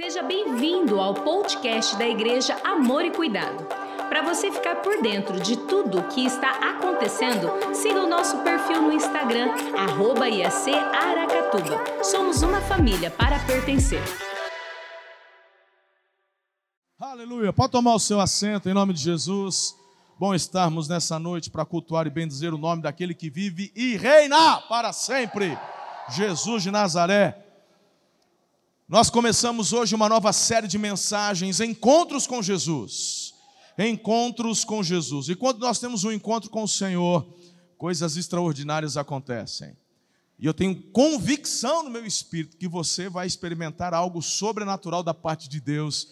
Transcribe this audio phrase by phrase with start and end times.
[0.00, 3.66] Seja bem-vindo ao podcast da Igreja Amor e Cuidado.
[4.08, 8.80] Para você ficar por dentro de tudo o que está acontecendo, siga o nosso perfil
[8.80, 12.04] no Instagram, arroba IAC Aracatuba.
[12.04, 14.00] Somos uma família para pertencer.
[17.00, 17.52] Aleluia.
[17.52, 19.74] Pode tomar o seu assento em nome de Jesus.
[20.16, 24.60] Bom estarmos nessa noite para cultuar e bendizer o nome daquele que vive e reina
[24.68, 25.58] para sempre.
[26.08, 27.47] Jesus de Nazaré.
[28.88, 33.34] Nós começamos hoje uma nova série de mensagens, encontros com Jesus.
[33.78, 35.28] Encontros com Jesus.
[35.28, 37.28] E quando nós temos um encontro com o Senhor,
[37.76, 39.76] coisas extraordinárias acontecem.
[40.38, 45.50] E eu tenho convicção no meu espírito que você vai experimentar algo sobrenatural da parte
[45.50, 46.08] de Deus.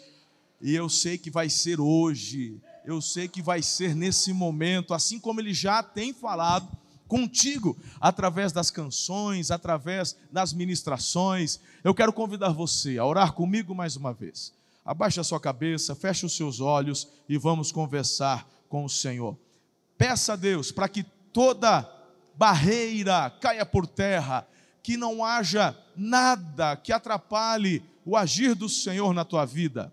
[0.61, 5.19] E eu sei que vai ser hoje, eu sei que vai ser nesse momento, assim
[5.19, 6.69] como ele já tem falado
[7.09, 11.60] contigo, através das canções, através das ministrações.
[11.83, 14.52] Eu quero convidar você a orar comigo mais uma vez.
[14.84, 19.36] Abaixe a sua cabeça, feche os seus olhos e vamos conversar com o Senhor.
[19.98, 21.91] Peça a Deus para que toda
[22.36, 24.47] barreira caia por terra,
[24.83, 29.92] que não haja nada que atrapalhe o agir do Senhor na tua vida.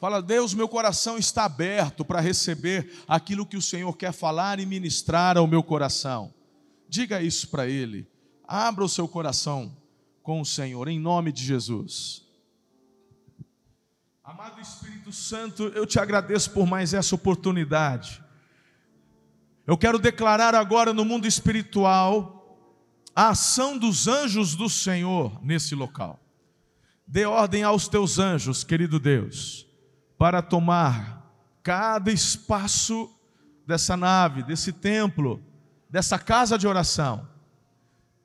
[0.00, 4.64] Fala, Deus, meu coração está aberto para receber aquilo que o Senhor quer falar e
[4.64, 6.32] ministrar ao meu coração.
[6.88, 8.08] Diga isso para Ele.
[8.48, 9.76] Abra o seu coração
[10.22, 12.24] com o Senhor, em nome de Jesus.
[14.24, 18.24] Amado Espírito Santo, eu te agradeço por mais essa oportunidade.
[19.66, 22.58] Eu quero declarar agora no mundo espiritual
[23.14, 26.18] a ação dos anjos do Senhor nesse local.
[27.06, 29.68] Dê ordem aos teus anjos, querido Deus
[30.20, 31.32] para tomar
[31.62, 33.10] cada espaço
[33.66, 35.42] dessa nave, desse templo,
[35.88, 37.26] dessa casa de oração.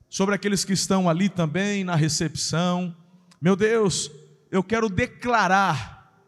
[0.09, 2.93] Sobre aqueles que estão ali também na recepção.
[3.39, 4.11] Meu Deus,
[4.51, 6.21] eu quero declarar,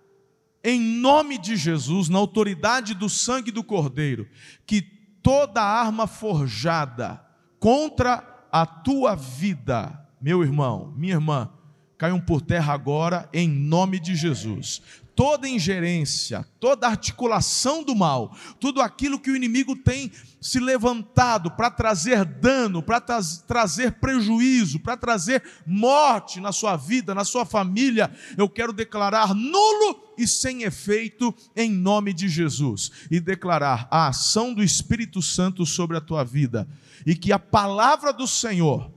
[0.63, 4.25] em nome de Jesus, na autoridade do sangue do Cordeiro,
[4.65, 7.21] que toda arma forjada
[7.59, 11.49] contra a tua vida, meu irmão, minha irmã,
[11.97, 14.81] caiam por terra agora, em nome de Jesus
[15.17, 21.71] toda ingerência, toda articulação do mal, tudo aquilo que o inimigo tem se levantado para
[21.71, 28.15] trazer dano, para tra trazer prejuízo, para trazer morte na sua vida, na sua família,
[28.37, 32.91] eu quero declarar nulo e sem efeito em nome de Jesus.
[33.09, 36.67] E declarar a ação do Espírito Santo sobre a tua vida.
[37.07, 38.91] E que a palavra do Senhor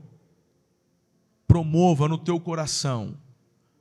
[1.48, 3.16] promova no teu coração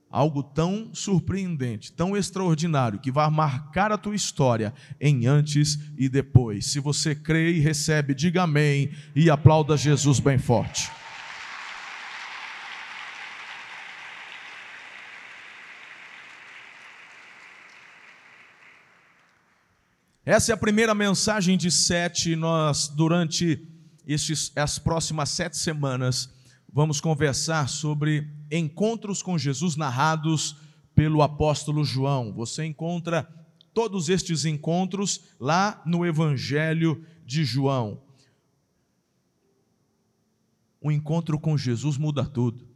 [0.09, 6.65] algo tão surpreendente, tão extraordinário, que vai marcar a tua história em antes e depois.
[6.65, 10.89] Se você crê e recebe, diga amém e aplauda Jesus bem forte.
[20.25, 22.35] Essa é a primeira mensagem de sete.
[22.35, 23.67] Nós, durante
[24.05, 26.29] estes, as próximas sete semanas,
[26.71, 30.55] vamos conversar sobre encontros com Jesus narrados
[30.95, 32.33] pelo apóstolo João.
[32.33, 33.23] Você encontra
[33.73, 38.01] todos estes encontros lá no Evangelho de João.
[40.81, 42.67] O encontro com Jesus muda tudo.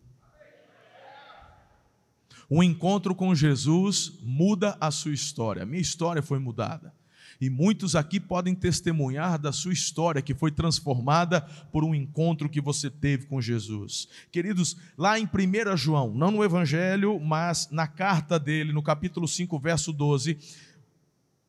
[2.49, 5.65] O encontro com Jesus muda a sua história.
[5.65, 6.93] Minha história foi mudada.
[7.39, 12.61] E muitos aqui podem testemunhar da sua história que foi transformada por um encontro que
[12.61, 14.07] você teve com Jesus.
[14.31, 19.59] Queridos, lá em 1 João, não no Evangelho, mas na carta dele, no capítulo 5,
[19.59, 20.37] verso 12,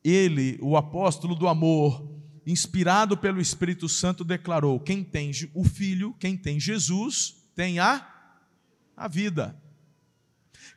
[0.03, 2.07] ele, o apóstolo do amor,
[2.45, 8.07] inspirado pelo Espírito Santo, declarou: quem tem o Filho, quem tem Jesus, tem a,
[8.95, 9.59] a vida.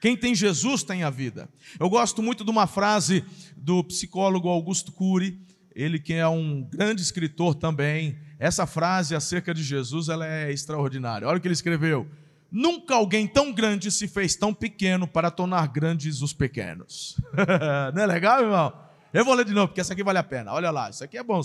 [0.00, 1.48] Quem tem Jesus tem a vida.
[1.78, 3.24] Eu gosto muito de uma frase
[3.56, 5.40] do psicólogo Augusto Cury,
[5.74, 8.18] ele que é um grande escritor também.
[8.38, 11.26] Essa frase acerca de Jesus, ela é extraordinária.
[11.26, 12.06] Olha o que ele escreveu:
[12.50, 17.16] Nunca alguém tão grande se fez tão pequeno para tornar grandes os pequenos.
[17.94, 18.72] Não é legal, irmão?
[19.12, 20.52] Eu vou ler de novo, porque essa aqui vale a pena.
[20.52, 21.40] Olha lá, isso aqui é bom.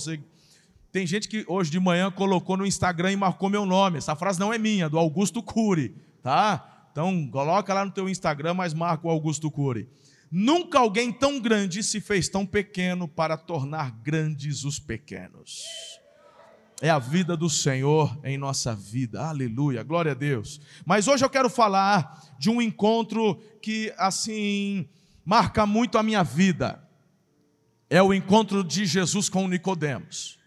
[0.91, 3.97] Tem gente que hoje de manhã colocou no Instagram e marcou meu nome.
[3.97, 6.72] Essa frase não é minha, do Augusto Cury, tá?
[6.93, 9.89] Então, coloca lá no teu Instagram, mas marca o Augusto Cury.
[10.31, 15.63] Nunca alguém tão grande se fez tão pequeno para tornar grandes os pequenos.
[16.79, 19.23] É a vida do Senhor em nossa vida.
[19.23, 20.61] Aleluia, glória a Deus.
[20.85, 24.87] Mas hoje eu quero falar de um encontro que assim
[25.25, 26.87] marca muito a minha vida.
[27.89, 30.37] É o encontro de Jesus com Nicodemos.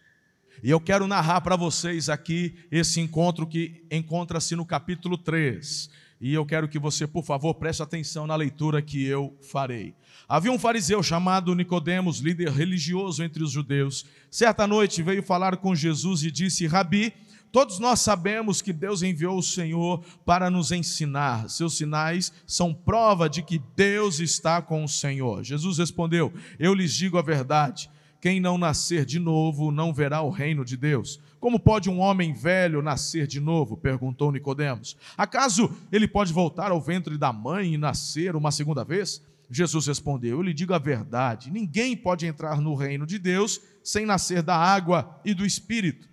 [0.63, 6.33] E eu quero narrar para vocês aqui esse encontro que encontra-se no capítulo 3 E
[6.33, 9.95] eu quero que você, por favor, preste atenção na leitura que eu farei.
[10.27, 14.07] Havia um fariseu chamado Nicodemos, líder religioso entre os judeus.
[14.31, 17.13] Certa noite veio falar com Jesus e disse: Rabi,
[17.53, 21.51] todos nós sabemos que Deus enviou o Senhor para nos ensinar.
[21.51, 25.45] Seus sinais são prova de que Deus está com o Senhor.
[25.45, 27.91] Jesus respondeu: Eu lhes digo a verdade.
[28.19, 31.21] Quem não nascer de novo não verá o reino de Deus.
[31.41, 33.77] Como pode um homem velho nascer de novo?
[33.77, 34.97] perguntou Nicodemos.
[35.17, 39.23] Acaso ele pode voltar ao ventre da mãe e nascer uma segunda vez?
[39.51, 44.05] Jesus respondeu: Eu lhe digo a verdade: ninguém pode entrar no reino de Deus sem
[44.05, 46.09] nascer da água e do espírito.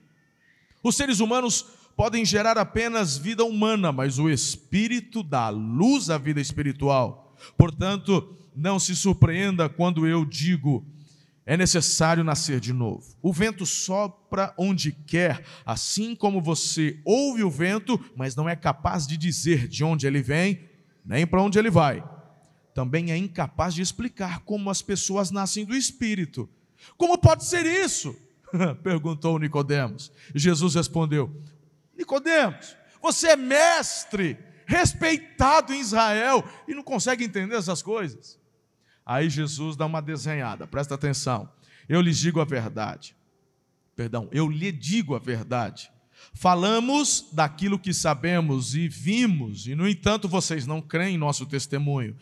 [0.83, 1.65] Os seres humanos
[1.95, 7.35] podem gerar apenas vida humana, mas o espírito dá luz à vida espiritual.
[7.57, 10.85] Portanto, não se surpreenda quando eu digo:
[11.45, 13.15] é necessário nascer de novo.
[13.21, 19.05] O vento sopra onde quer, assim como você ouve o vento, mas não é capaz
[19.05, 20.69] de dizer de onde ele vem,
[21.05, 22.03] nem para onde ele vai
[22.73, 26.49] também é incapaz de explicar como as pessoas nascem do Espírito.
[26.97, 28.15] Como pode ser isso?
[28.83, 30.11] perguntou Nicodemos.
[30.33, 31.31] Jesus respondeu:
[31.95, 38.39] Nicodemos, você é mestre, respeitado em Israel e não consegue entender essas coisas.
[39.05, 41.49] Aí Jesus dá uma desenhada, presta atenção.
[41.87, 43.15] Eu lhes digo a verdade.
[43.95, 45.91] Perdão, eu lhe digo a verdade.
[46.33, 52.15] Falamos daquilo que sabemos e vimos, e no entanto vocês não creem em nosso testemunho.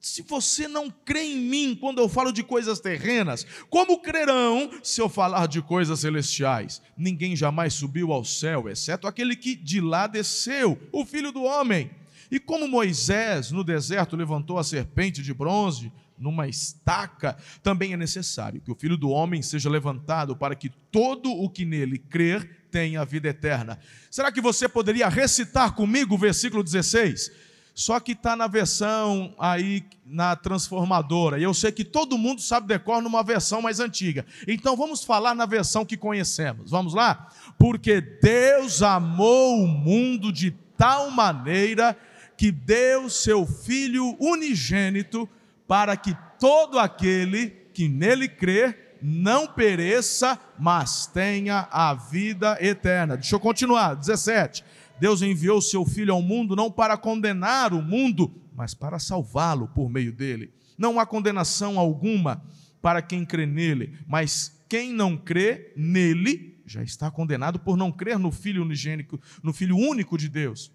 [0.00, 5.00] Se você não crê em mim quando eu falo de coisas terrenas, como crerão se
[5.00, 6.80] eu falar de coisas celestiais?
[6.96, 11.90] Ninguém jamais subiu ao céu, exceto aquele que de lá desceu, o filho do homem.
[12.30, 18.60] E como Moisés no deserto levantou a serpente de bronze numa estaca, também é necessário
[18.60, 23.04] que o filho do homem seja levantado para que todo o que nele crer tenha
[23.04, 23.78] vida eterna.
[24.10, 27.48] Será que você poderia recitar comigo o versículo 16?
[27.78, 31.38] só que está na versão aí na transformadora.
[31.38, 34.26] E eu sei que todo mundo sabe decor numa versão mais antiga.
[34.48, 36.72] Então vamos falar na versão que conhecemos.
[36.72, 37.28] Vamos lá?
[37.56, 41.96] Porque Deus amou o mundo de tal maneira
[42.38, 45.28] que deu seu Filho unigênito
[45.66, 53.16] para que todo aquele que nele crer não pereça, mas tenha a vida eterna.
[53.16, 53.94] Deixa eu continuar.
[53.94, 54.64] 17.
[55.00, 59.90] Deus enviou seu Filho ao mundo não para condenar o mundo, mas para salvá-lo por
[59.90, 60.52] meio dele.
[60.78, 62.40] Não há condenação alguma
[62.80, 68.16] para quem crê nele, mas quem não crê nele já está condenado por não crer
[68.16, 70.70] no Filho unigênico, no Filho único de Deus.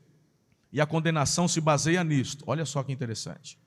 [0.73, 2.43] E a condenação se baseia nisto.
[2.47, 3.59] Olha só que interessante.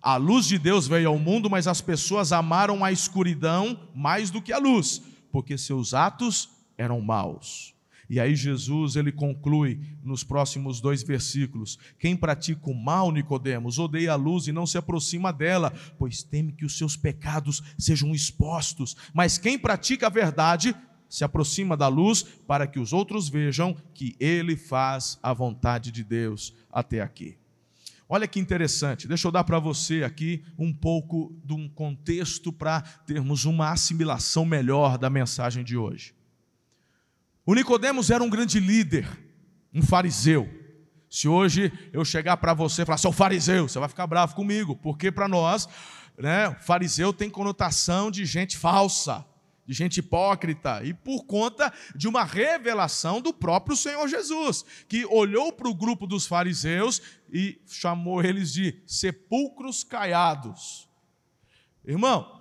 [0.00, 4.40] A luz de Deus veio ao mundo, mas as pessoas amaram a escuridão mais do
[4.40, 5.02] que a luz,
[5.32, 6.48] porque seus atos
[6.78, 7.74] eram maus.
[8.08, 14.12] E aí Jesus ele conclui nos próximos dois versículos: Quem pratica o mal, Nicodemos, odeia
[14.12, 18.96] a luz e não se aproxima dela, pois teme que os seus pecados sejam expostos.
[19.12, 20.74] Mas quem pratica a verdade
[21.08, 26.02] se aproxima da luz para que os outros vejam que ele faz a vontade de
[26.02, 27.38] Deus até aqui.
[28.08, 32.80] Olha que interessante, deixa eu dar para você aqui um pouco de um contexto para
[32.80, 36.14] termos uma assimilação melhor da mensagem de hoje.
[37.44, 39.08] O Nicodemos era um grande líder,
[39.74, 40.48] um fariseu.
[41.10, 44.76] Se hoje eu chegar para você e falar, sou fariseu, você vai ficar bravo comigo,
[44.76, 45.68] porque para nós,
[46.16, 49.24] né, fariseu tem conotação de gente falsa,
[49.66, 55.52] de gente hipócrita, e por conta de uma revelação do próprio Senhor Jesus, que olhou
[55.52, 60.88] para o grupo dos fariseus e chamou eles de sepulcros caiados.
[61.84, 62.36] Irmão,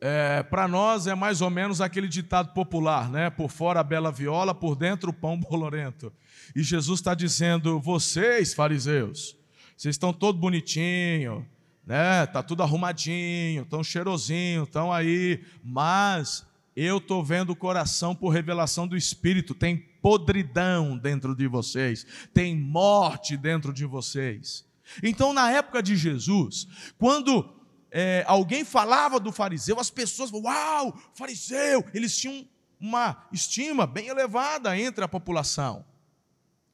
[0.00, 3.30] é, para nós é mais ou menos aquele ditado popular, né?
[3.30, 6.12] Por fora a bela viola, por dentro o pão bolorento.
[6.54, 9.36] E Jesus está dizendo: vocês, fariseus,
[9.76, 11.46] vocês estão todo bonitinho,
[11.88, 12.26] né?
[12.26, 18.86] Tá tudo arrumadinho, tão cheirosinho, estão aí, mas eu estou vendo o coração por revelação
[18.86, 19.54] do Espírito.
[19.54, 24.66] Tem podridão dentro de vocês, tem morte dentro de vocês.
[25.02, 26.68] Então, na época de Jesus,
[26.98, 27.56] quando
[27.90, 32.46] é, alguém falava do fariseu, as pessoas, uau, fariseu, eles tinham
[32.78, 35.86] uma estima bem elevada entre a população,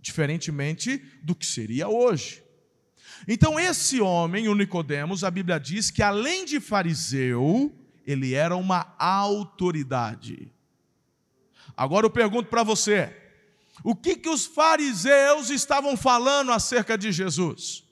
[0.00, 2.43] diferentemente do que seria hoje.
[3.26, 7.72] Então, esse homem, o Nicodemos, a Bíblia diz que além de fariseu,
[8.06, 10.52] ele era uma autoridade.
[11.76, 13.14] Agora eu pergunto para você:
[13.82, 17.84] o que, que os fariseus estavam falando acerca de Jesus?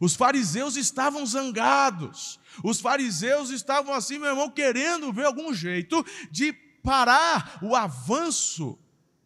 [0.00, 2.38] Os fariseus estavam zangados.
[2.62, 6.52] Os fariseus estavam assim, meu irmão, querendo ver algum jeito de
[6.82, 8.78] parar o avanço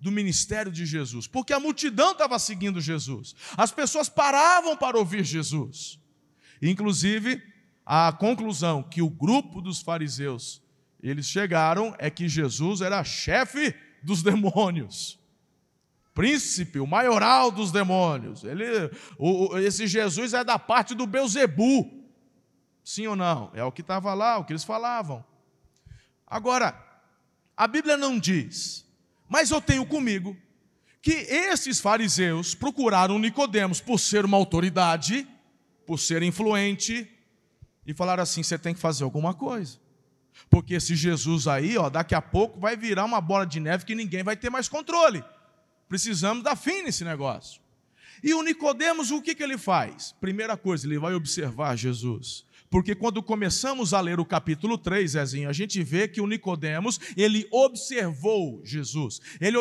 [0.03, 5.23] do ministério de Jesus, porque a multidão estava seguindo Jesus, as pessoas paravam para ouvir
[5.23, 5.97] Jesus.
[6.61, 7.41] Inclusive,
[7.87, 10.61] a conclusão que o grupo dos fariseus
[11.01, 15.21] eles chegaram é que Jesus era chefe dos demônios,
[16.13, 18.43] príncipe, o maioral dos demônios.
[18.43, 22.03] Ele, o, esse Jesus é da parte do Beuzebu.
[22.85, 23.53] Sim ou não?
[23.55, 25.25] É o que estava lá, o que eles falavam.
[26.27, 26.77] Agora,
[27.57, 28.85] a Bíblia não diz
[29.33, 30.37] mas eu tenho comigo
[31.01, 35.27] que esses fariseus procuraram Nicodemos por ser uma autoridade,
[35.87, 37.11] por ser influente,
[37.87, 39.81] e falaram assim: você tem que fazer alguma coisa.
[40.51, 43.95] Porque esse Jesus aí, ó, daqui a pouco vai virar uma bola de neve que
[43.95, 45.25] ninguém vai ter mais controle.
[45.89, 47.59] Precisamos dar fim nesse negócio.
[48.23, 50.13] E o Nicodemos, o que, que ele faz?
[50.21, 52.45] Primeira coisa, ele vai observar Jesus.
[52.73, 56.99] Porque quando começamos a ler o capítulo 3, Zezinho, a gente vê que o Nicodemos,
[57.19, 59.21] ele observou Jesus.
[59.39, 59.59] Ele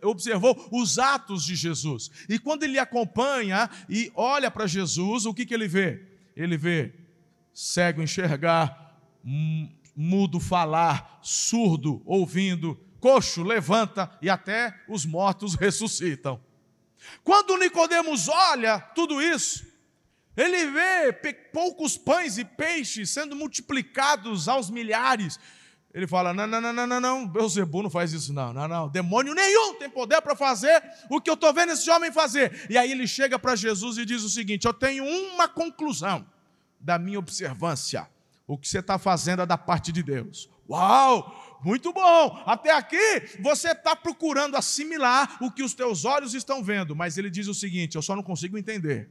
[0.00, 2.12] observou os atos de Jesus.
[2.28, 6.06] E quando ele acompanha e olha para Jesus, o que, que ele vê?
[6.36, 6.94] Ele vê
[7.52, 9.00] cego enxergar,
[9.96, 16.40] mudo falar, surdo ouvindo, coxo levanta e até os mortos ressuscitam.
[17.24, 19.73] Quando Nicodemos olha tudo isso,
[20.36, 21.12] ele vê
[21.52, 25.38] poucos pães e peixes sendo multiplicados aos milhares.
[25.92, 28.88] Ele fala: não, não, não, não, não, não, Beuzebu não faz isso, não, não, não.
[28.88, 32.66] Demônio nenhum tem poder para fazer o que eu estou vendo esse homem fazer.
[32.68, 36.26] E aí ele chega para Jesus e diz o seguinte: Eu tenho uma conclusão
[36.80, 38.08] da minha observância.
[38.46, 40.50] O que você está fazendo é da parte de Deus.
[40.68, 41.60] Uau!
[41.64, 42.42] Muito bom!
[42.44, 47.30] Até aqui você está procurando assimilar o que os teus olhos estão vendo, mas ele
[47.30, 49.08] diz o seguinte: eu só não consigo entender.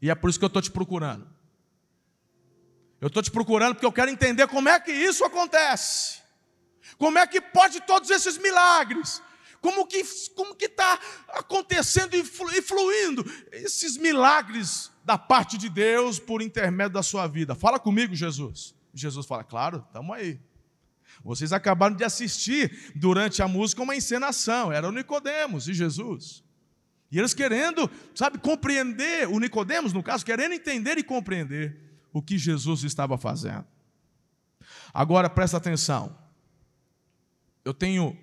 [0.00, 1.26] E é por isso que eu estou te procurando.
[3.00, 6.20] Eu estou te procurando porque eu quero entender como é que isso acontece.
[6.98, 9.22] Como é que pode todos esses milagres?
[9.60, 10.02] Como que
[10.34, 12.24] como que está acontecendo e
[12.62, 17.54] fluindo esses milagres da parte de Deus por intermédio da sua vida?
[17.54, 18.74] Fala comigo, Jesus.
[18.92, 20.40] Jesus fala, claro, estamos aí.
[21.22, 24.72] Vocês acabaram de assistir durante a música uma encenação.
[24.72, 26.42] Era o Nicodemos e Jesus.
[27.10, 31.76] E eles querendo, sabe, compreender, o Nicodemos, no caso, querendo entender e compreender
[32.12, 33.66] o que Jesus estava fazendo.
[34.94, 36.16] Agora presta atenção.
[37.64, 38.16] Eu tenho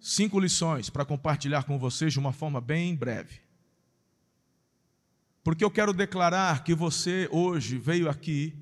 [0.00, 3.40] cinco lições para compartilhar com vocês de uma forma bem breve.
[5.44, 8.54] Porque eu quero declarar que você hoje veio aqui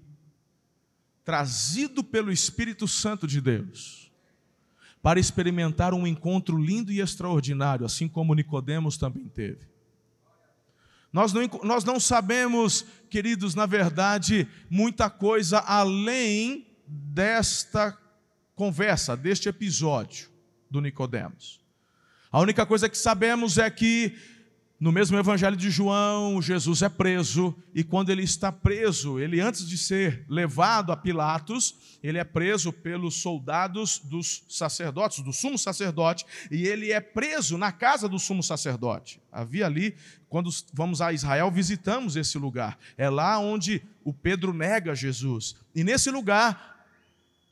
[1.24, 4.07] trazido pelo Espírito Santo de Deus
[5.02, 9.66] para experimentar um encontro lindo e extraordinário, assim como Nicodemos também teve.
[11.12, 17.96] Nós não, nós não sabemos, queridos, na verdade, muita coisa além desta
[18.54, 20.28] conversa, deste episódio
[20.70, 21.60] do Nicodemos.
[22.30, 24.14] A única coisa que sabemos é que
[24.80, 29.68] no mesmo Evangelho de João, Jesus é preso, e quando ele está preso, ele antes
[29.68, 36.24] de ser levado a Pilatos, ele é preso pelos soldados dos sacerdotes, do sumo sacerdote,
[36.48, 39.20] e ele é preso na casa do sumo sacerdote.
[39.32, 39.96] Havia ali,
[40.28, 42.78] quando vamos a Israel, visitamos esse lugar.
[42.96, 45.56] É lá onde o Pedro nega Jesus.
[45.74, 46.86] E nesse lugar,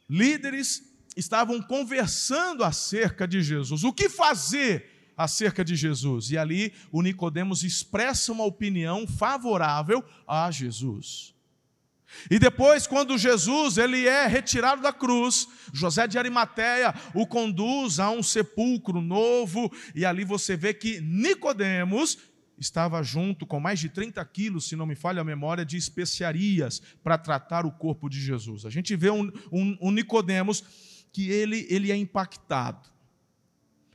[0.09, 0.85] líderes
[1.17, 3.83] estavam conversando acerca de Jesus.
[3.83, 4.96] O que fazer?
[5.17, 6.31] Acerca de Jesus.
[6.31, 11.35] E ali o Nicodemos expressa uma opinião favorável a Jesus.
[12.31, 18.11] E depois, quando Jesus ele é retirado da cruz, José de Arimateia o conduz a
[18.11, 22.19] um sepulcro novo, e ali você vê que Nicodemos
[22.59, 26.81] estava junto com mais de 30 quilos, se não me falha a memória, de especiarias
[27.03, 28.65] para tratar o corpo de Jesus.
[28.65, 30.65] A gente vê um, um, um Nicodemos
[31.13, 32.96] que ele, ele é impactado.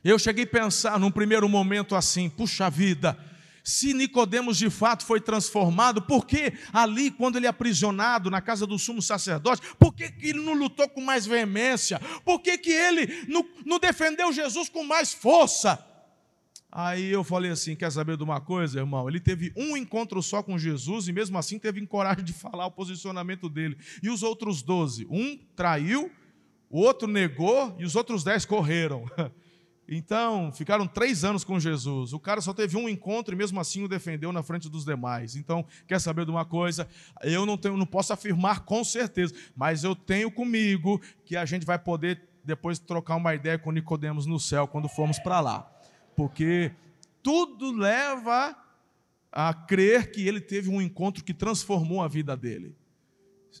[0.04, 3.16] Eu cheguei a pensar num primeiro momento assim: puxa vida,
[3.62, 8.66] se Nicodemos de fato foi transformado, por que ali, quando ele é aprisionado na casa
[8.66, 12.00] do sumo sacerdote, por que, que ele não lutou com mais veemência?
[12.24, 15.78] Por que, que ele não, não defendeu Jesus com mais força?
[16.70, 19.08] Aí eu falei assim: quer saber de uma coisa, irmão?
[19.08, 22.70] Ele teve um encontro só com Jesus e mesmo assim teve coragem de falar o
[22.72, 23.76] posicionamento dele.
[24.02, 25.06] E os outros doze?
[25.08, 26.10] Um traiu,
[26.68, 29.04] o outro negou e os outros dez correram.
[29.94, 32.14] Então, ficaram três anos com Jesus.
[32.14, 35.36] O cara só teve um encontro e mesmo assim o defendeu na frente dos demais.
[35.36, 36.88] Então, quer saber de uma coisa?
[37.22, 41.66] Eu não, tenho, não posso afirmar com certeza, mas eu tenho comigo que a gente
[41.66, 45.70] vai poder depois trocar uma ideia com Nicodemos no céu quando formos para lá.
[46.16, 46.72] Porque
[47.22, 48.56] tudo leva
[49.30, 52.74] a crer que ele teve um encontro que transformou a vida dele.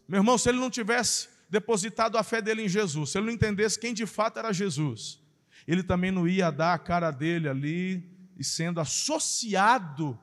[0.08, 3.34] Meu irmão, se ele não tivesse depositado a fé dele em Jesus, se ele não
[3.34, 5.21] entendesse quem de fato era Jesus,
[5.66, 10.18] ele também não ia dar a cara dele ali e sendo associado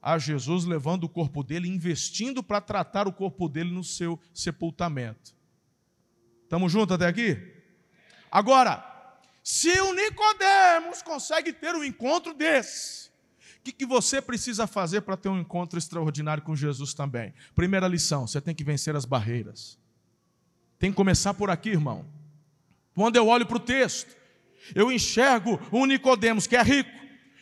[0.00, 5.34] a Jesus, levando o corpo dele, investindo para tratar o corpo dele no seu sepultamento.
[6.42, 7.40] Estamos juntos até aqui?
[8.30, 8.84] Agora,
[9.44, 13.10] se o Nicodemos consegue ter um encontro desse,
[13.58, 17.32] o que, que você precisa fazer para ter um encontro extraordinário com Jesus também?
[17.54, 19.78] Primeira lição: você tem que vencer as barreiras.
[20.80, 22.04] Tem que começar por aqui, irmão.
[22.92, 24.16] Quando eu olho para o texto,
[24.74, 26.90] eu enxergo um Nicodemos que é rico,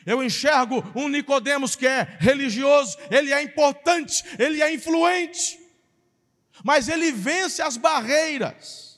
[0.06, 5.58] eu enxergo um Nicodemos que é religioso, ele é importante, ele é influente,
[6.64, 8.90] mas ele vence as barreiras.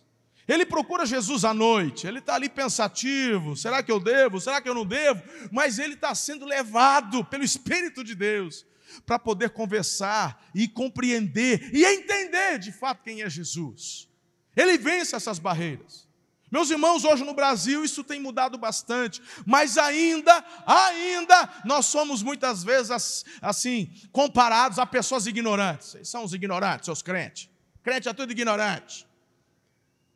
[0.48, 4.40] Ele procura Jesus à noite, ele está ali pensativo: será que eu devo?
[4.40, 5.22] Será que eu não devo?
[5.50, 8.66] Mas ele está sendo levado pelo Espírito de Deus
[9.06, 14.08] para poder conversar e compreender e entender de fato quem é Jesus.
[14.56, 16.08] Ele vence essas barreiras.
[16.52, 22.62] Meus irmãos, hoje no Brasil isso tem mudado bastante, mas ainda, ainda nós somos muitas
[22.62, 25.88] vezes assim, comparados a pessoas ignorantes.
[25.88, 27.48] Vocês são os ignorantes, seus crentes.
[27.82, 29.08] Crente é tudo ignorante.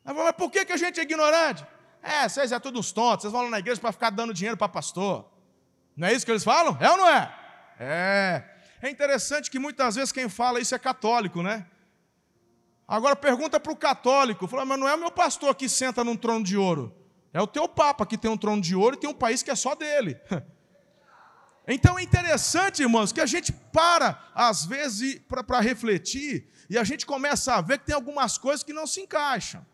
[0.05, 1.65] Mas por que, que a gente é ignorante?
[2.03, 4.55] É, vocês é tudo uns tontos, vocês vão lá na igreja para ficar dando dinheiro
[4.55, 5.27] para pastor.
[5.95, 6.77] Não é isso que eles falam?
[6.79, 7.35] É ou não é?
[7.79, 8.43] É.
[8.83, 11.65] É interessante que muitas vezes quem fala isso é católico, né?
[12.87, 16.15] Agora pergunta para o católico, fala, mas não é o meu pastor que senta num
[16.15, 16.95] trono de ouro.
[17.33, 19.51] É o teu papa que tem um trono de ouro e tem um país que
[19.51, 20.17] é só dele.
[21.69, 27.05] Então é interessante, irmãos, que a gente para, às vezes, para refletir, e a gente
[27.05, 29.65] começa a ver que tem algumas coisas que não se encaixam.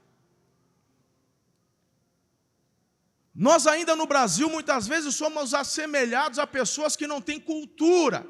[3.36, 8.26] Nós ainda no Brasil, muitas vezes, somos assemelhados a pessoas que não têm cultura.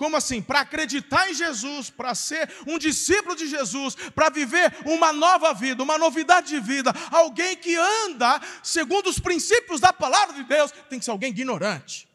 [0.00, 0.40] Como assim?
[0.40, 5.82] Para acreditar em Jesus, para ser um discípulo de Jesus, para viver uma nova vida,
[5.82, 10.98] uma novidade de vida, alguém que anda segundo os princípios da palavra de Deus, tem
[10.98, 12.08] que ser alguém ignorante.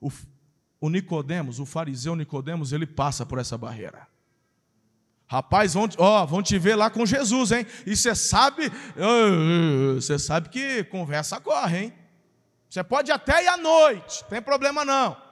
[0.00, 0.10] O,
[0.80, 4.08] o Nicodemos, o fariseu Nicodemos, ele passa por essa barreira.
[5.26, 7.66] Rapaz, vão, ó, vão te ver lá com Jesus, hein?
[7.84, 8.72] E você sabe,
[9.94, 11.94] você sabe que conversa corre, hein?
[12.70, 15.22] Você pode até ir à noite, tem problema não.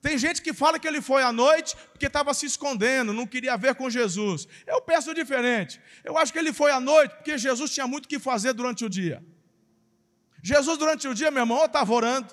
[0.00, 3.56] Tem gente que fala que ele foi à noite porque estava se escondendo, não queria
[3.56, 4.46] ver com Jesus.
[4.66, 5.80] Eu penso diferente.
[6.04, 8.84] Eu acho que ele foi à noite porque Jesus tinha muito o que fazer durante
[8.84, 9.22] o dia.
[10.42, 12.32] Jesus, durante o dia, meu irmão, estava orando,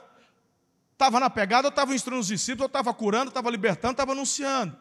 [0.93, 4.77] estava na pegada, ou estava instruindo os discípulos, ou estava curando, estava libertando, estava anunciando.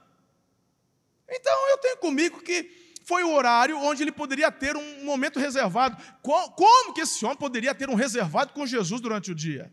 [1.28, 2.70] Então eu tenho comigo que
[3.06, 5.96] foi o horário onde ele poderia ter um momento reservado.
[6.22, 9.72] Como que esse homem poderia ter um reservado com Jesus durante o dia?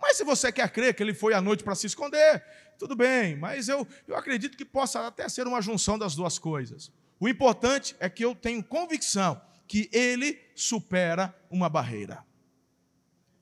[0.00, 2.44] Mas se você quer crer que ele foi à noite para se esconder,
[2.78, 6.92] tudo bem, mas eu, eu acredito que possa até ser uma junção das duas coisas.
[7.18, 12.24] O importante é que eu tenho convicção que ele supera uma barreira.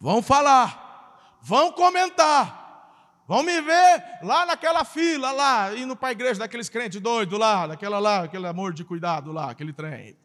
[0.00, 6.40] Vão falar, vão comentar, vão me ver lá naquela fila, lá, indo para a igreja
[6.40, 10.16] daqueles crentes doidos lá, daquela lá, aquele amor de cuidado lá, aquele trem.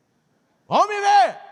[0.68, 1.51] Vão me ver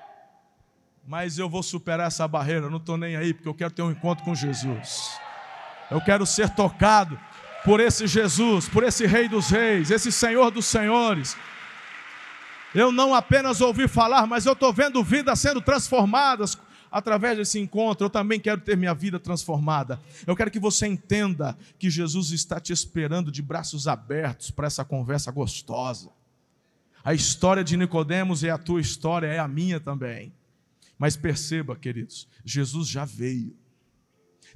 [1.09, 3.81] mas eu vou superar essa barreira, eu não estou nem aí, porque eu quero ter
[3.81, 5.09] um encontro com Jesus.
[5.89, 7.19] Eu quero ser tocado
[7.65, 11.35] por esse Jesus, por esse Rei dos Reis, esse Senhor dos Senhores.
[12.75, 16.55] Eu não apenas ouvi falar, mas eu estou vendo vidas sendo transformadas
[16.91, 18.05] através desse encontro.
[18.05, 19.99] Eu também quero ter minha vida transformada.
[20.27, 24.85] Eu quero que você entenda que Jesus está te esperando de braços abertos para essa
[24.85, 26.11] conversa gostosa.
[27.03, 30.31] A história de Nicodemos é a tua história, é a minha também.
[30.99, 33.57] Mas perceba, queridos, Jesus já veio.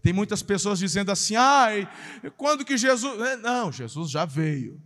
[0.02, 1.90] Tem muitas pessoas dizendo assim: ai,
[2.36, 3.20] quando que Jesus.
[3.22, 4.80] É, não, Jesus já veio.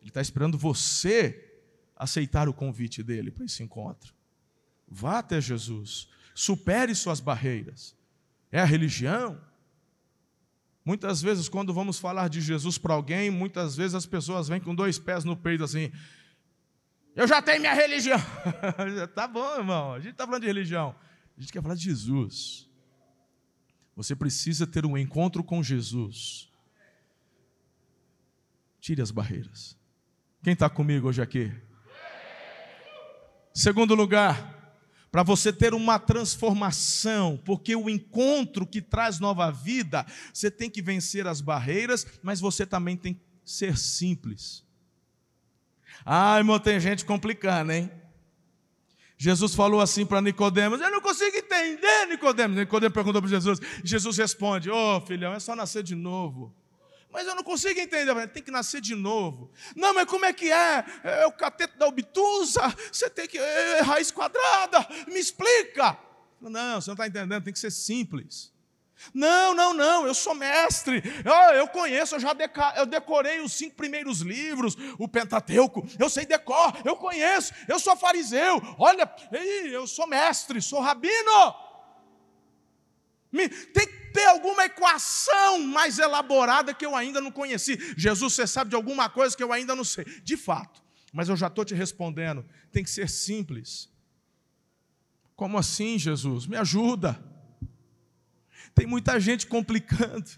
[0.00, 1.52] Ele está esperando você
[1.96, 4.12] aceitar o convite dele para esse encontro.
[4.88, 7.96] Vá até Jesus, supere suas barreiras.
[8.50, 9.40] É a religião?
[10.84, 14.74] Muitas vezes, quando vamos falar de Jesus para alguém, muitas vezes as pessoas vêm com
[14.74, 15.92] dois pés no peito assim:
[17.14, 18.18] eu já tenho minha religião.
[19.14, 19.92] tá bom, irmão.
[19.94, 20.94] A gente está falando de religião.
[21.36, 22.68] A gente quer falar de Jesus.
[23.96, 26.48] Você precisa ter um encontro com Jesus.
[28.80, 29.78] Tire as barreiras.
[30.42, 31.52] Quem está comigo hoje aqui?
[33.54, 34.76] Segundo lugar,
[35.12, 40.82] para você ter uma transformação, porque o encontro que traz nova vida, você tem que
[40.82, 44.63] vencer as barreiras, mas você também tem que ser simples.
[46.04, 47.90] Ah, irmão, tem gente complicando, hein?
[49.16, 52.56] Jesus falou assim para Nicodemos: Eu não consigo entender, Nicodemos.
[52.56, 53.60] Nicodemos perguntou para Jesus.
[53.82, 56.54] Jesus responde: Ô oh, filhão, é só nascer de novo.
[57.12, 59.50] Mas eu não consigo entender, tem que nascer de novo.
[59.76, 60.84] Não, mas como é que é?
[61.04, 63.38] É o cateto da obtusa, você tem que.
[63.38, 65.96] É, é raiz quadrada, me explica.
[66.40, 68.53] Não, você não está entendendo, tem que ser simples.
[69.12, 73.52] Não, não, não, eu sou mestre, eu, eu conheço, eu já deca, eu decorei os
[73.52, 79.74] cinco primeiros livros, o Pentateuco, eu sei decor, eu conheço, eu sou fariseu, olha, ei,
[79.74, 81.54] eu sou mestre, sou rabino.
[83.32, 87.76] Tem que ter alguma equação mais elaborada que eu ainda não conheci.
[87.96, 90.04] Jesus, você sabe de alguma coisa que eu ainda não sei.
[90.22, 90.80] De fato,
[91.12, 93.92] mas eu já estou te respondendo, tem que ser simples.
[95.34, 96.46] Como assim, Jesus?
[96.46, 97.33] Me ajuda.
[98.74, 100.28] Tem muita gente complicando.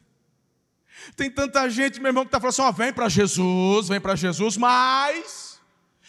[1.14, 4.16] Tem tanta gente, meu irmão, que está falando assim: ó, vem para Jesus, vem para
[4.16, 5.60] Jesus, mas,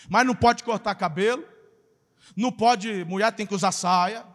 [0.09, 1.43] mas não pode cortar cabelo,
[2.35, 4.25] não pode, mulher tem que usar saia,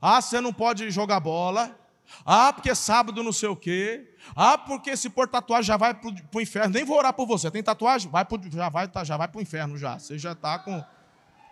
[0.00, 1.76] ah, você não pode jogar bola,
[2.24, 6.10] ah, porque sábado não sei o quê, ah, porque se por tatuagem já vai para
[6.34, 8.10] o inferno, nem vou orar por você, tem tatuagem?
[8.10, 10.82] Vai pro, já vai tá, já vai para o inferno já, você já está com,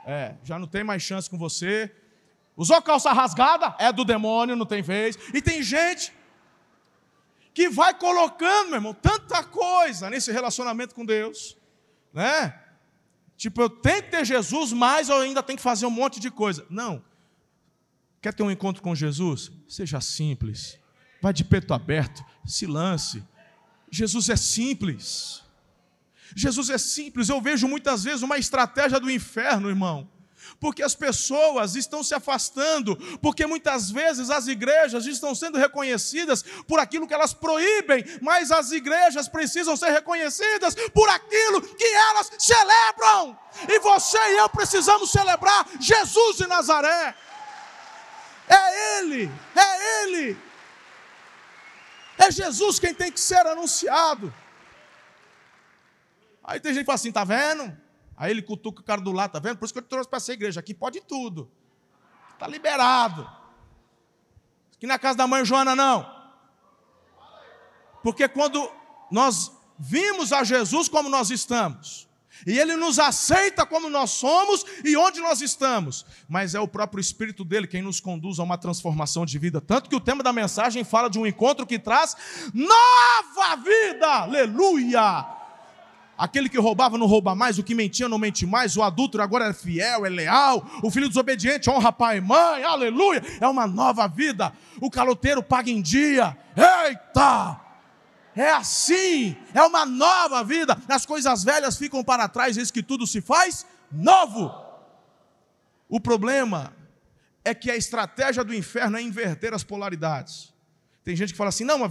[0.06, 1.94] é, já não tem mais chance com você,
[2.56, 3.76] Usou calça rasgada?
[3.78, 5.18] É do demônio, não tem vez.
[5.34, 6.12] E tem gente
[7.52, 11.56] que vai colocando, meu irmão, tanta coisa nesse relacionamento com Deus,
[12.12, 12.58] né?
[13.36, 16.30] Tipo, eu tenho que ter Jesus, mas eu ainda tenho que fazer um monte de
[16.30, 16.66] coisa.
[16.70, 17.04] Não.
[18.22, 19.52] Quer ter um encontro com Jesus?
[19.68, 20.78] Seja simples.
[21.20, 23.22] Vai de peito aberto, se lance.
[23.90, 25.42] Jesus é simples.
[26.34, 27.28] Jesus é simples.
[27.28, 30.08] Eu vejo muitas vezes uma estratégia do inferno, irmão
[30.58, 36.78] porque as pessoas estão se afastando, porque muitas vezes as igrejas estão sendo reconhecidas por
[36.78, 43.38] aquilo que elas proíbem, mas as igrejas precisam ser reconhecidas por aquilo que elas celebram.
[43.68, 47.14] E você e eu precisamos celebrar Jesus de Nazaré.
[48.48, 50.38] É Ele, é Ele.
[52.18, 54.32] É Jesus quem tem que ser anunciado.
[56.42, 57.76] Aí tem gente que fala assim: tá vendo?
[58.16, 59.58] Aí ele cutuca o cara do lado, tá vendo?
[59.58, 60.60] Por isso que eu te trouxe para essa igreja.
[60.60, 61.50] Aqui pode tudo.
[62.32, 63.28] Está liberado.
[64.74, 66.14] Aqui na é casa da mãe Joana, não.
[68.02, 68.70] Porque quando
[69.10, 72.06] nós vimos a Jesus como nós estamos,
[72.46, 77.00] e Ele nos aceita como nós somos e onde nós estamos, mas é o próprio
[77.00, 79.60] Espírito dele quem nos conduz a uma transformação de vida.
[79.60, 82.16] Tanto que o tema da mensagem fala de um encontro que traz
[82.52, 85.45] nova vida, aleluia!
[86.16, 89.46] Aquele que roubava não rouba mais, o que mentia não mente mais, o adúltero agora
[89.46, 94.08] é fiel, é leal, o filho desobediente honra pai e mãe, aleluia, é uma nova
[94.08, 94.52] vida.
[94.80, 97.60] O caloteiro paga em dia, eita!
[98.34, 100.76] É assim, é uma nova vida.
[100.88, 104.52] As coisas velhas ficam para trás, eis que tudo se faz novo.
[105.88, 106.74] O problema
[107.42, 110.52] é que a estratégia do inferno é inverter as polaridades.
[111.02, 111.88] Tem gente que fala assim: não,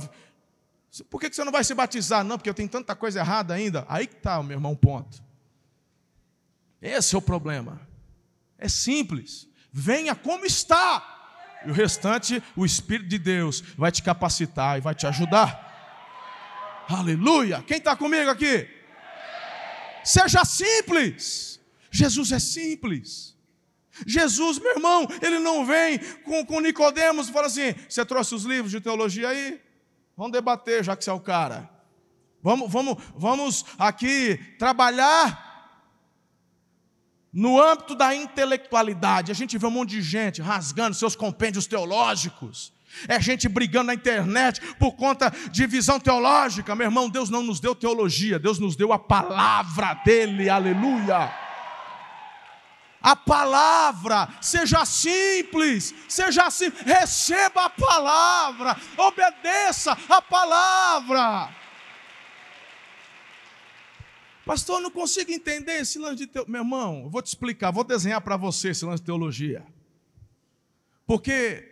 [1.04, 2.24] por que você não vai se batizar?
[2.24, 3.86] Não, porque eu tenho tanta coisa errada ainda.
[3.90, 5.22] Aí que está, meu irmão, ponto.
[6.82, 7.82] Esse é o problema.
[8.58, 9.48] É simples.
[9.72, 11.12] Venha como está.
[11.66, 15.66] E o restante, o Espírito de Deus vai te capacitar e vai te ajudar.
[16.88, 17.64] Aleluia!
[17.64, 18.70] Quem está comigo aqui?
[20.04, 21.60] Seja simples.
[21.90, 23.36] Jesus é simples.
[24.06, 28.44] Jesus, meu irmão, ele não vem com, com Nicodemos e fala assim: você trouxe os
[28.44, 29.60] livros de teologia aí?
[30.18, 31.70] Vamos debater, já que você é o cara.
[32.42, 35.44] Vamos, vamos, vamos aqui trabalhar
[37.34, 39.32] no âmbito da intelectualidade.
[39.32, 42.74] A gente vê um monte de gente rasgando seus compêndios teológicos.
[43.10, 46.76] É gente brigando na internet por conta de visão teológica.
[46.76, 50.50] Meu irmão, Deus não nos deu teologia, Deus nos deu a palavra dele.
[50.50, 51.45] Aleluia
[53.06, 61.56] a palavra, seja simples, seja simples, receba a palavra, obedeça a palavra.
[64.44, 66.52] Pastor, eu não consigo entender esse lance de teologia.
[66.52, 69.64] Meu irmão, eu vou te explicar, vou desenhar para você esse lance de teologia.
[71.06, 71.64] Porque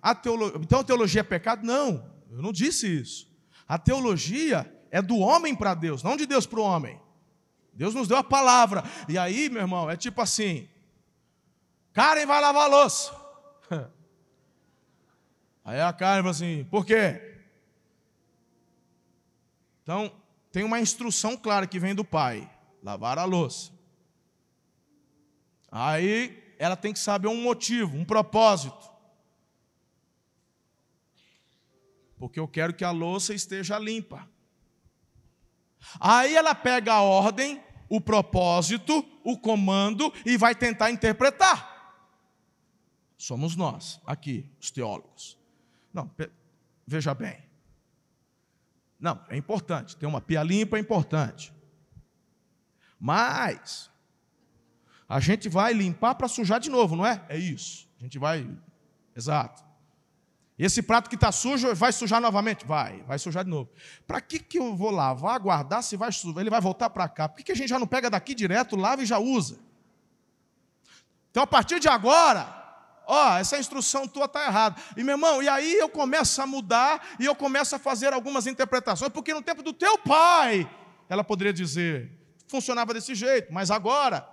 [0.00, 0.58] a teologia.
[0.62, 1.66] Então a teologia é pecado?
[1.66, 3.30] Não, eu não disse isso.
[3.66, 6.98] A teologia é do homem para Deus, não de Deus para o homem.
[7.74, 8.82] Deus nos deu a palavra.
[9.06, 10.66] E aí, meu irmão, é tipo assim:
[11.92, 13.12] Karen vai lavar a louça.
[15.64, 17.40] Aí a Karen fala assim: por quê?
[19.82, 20.12] Então,
[20.52, 22.50] tem uma instrução clara que vem do pai:
[22.82, 23.72] lavar a louça.
[25.70, 28.88] Aí ela tem que saber um motivo, um propósito.
[32.18, 34.28] Porque eu quero que a louça esteja limpa.
[36.00, 41.77] Aí ela pega a ordem, o propósito, o comando e vai tentar interpretar.
[43.18, 45.36] Somos nós, aqui, os teólogos.
[45.92, 46.08] Não,
[46.86, 47.36] veja bem.
[48.98, 49.96] Não, é importante.
[49.96, 51.52] Ter uma pia limpa é importante.
[52.98, 53.90] Mas,
[55.08, 57.24] a gente vai limpar para sujar de novo, não é?
[57.28, 57.88] É isso.
[57.98, 58.48] A gente vai.
[59.16, 59.64] Exato.
[60.56, 62.64] Esse prato que está sujo vai sujar novamente?
[62.64, 63.70] Vai, vai sujar de novo.
[64.06, 67.28] Para que, que eu vou lavar, aguardar se vai ele vai voltar para cá?
[67.28, 69.58] Por que, que a gente já não pega daqui direto, lava e já usa?
[71.30, 72.67] Então, a partir de agora,
[73.08, 74.80] ó, essa instrução tua está errada.
[74.96, 78.46] E meu irmão, e aí eu começo a mudar e eu começo a fazer algumas
[78.46, 80.70] interpretações, porque no tempo do teu pai,
[81.08, 82.12] ela poderia dizer,
[82.46, 84.28] funcionava desse jeito, mas agora,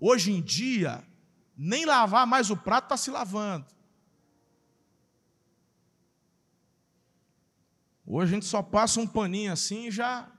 [0.00, 1.06] hoje em dia,
[1.56, 3.64] nem lavar mais o prato está se lavando.
[8.04, 10.30] Hoje a gente só passa um paninho assim e já.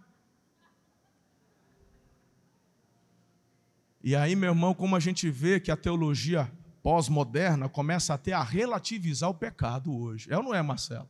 [4.02, 6.50] E aí, meu irmão, como a gente vê que a teologia
[6.88, 10.32] pós-moderna começa até a relativizar o pecado hoje.
[10.32, 11.10] É ou não é, Marcelo?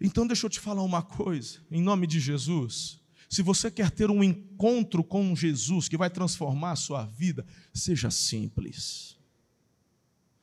[0.00, 3.00] Então, deixa eu te falar uma coisa, em nome de Jesus.
[3.30, 8.10] Se você quer ter um encontro com Jesus que vai transformar a sua vida, seja
[8.10, 9.16] simples.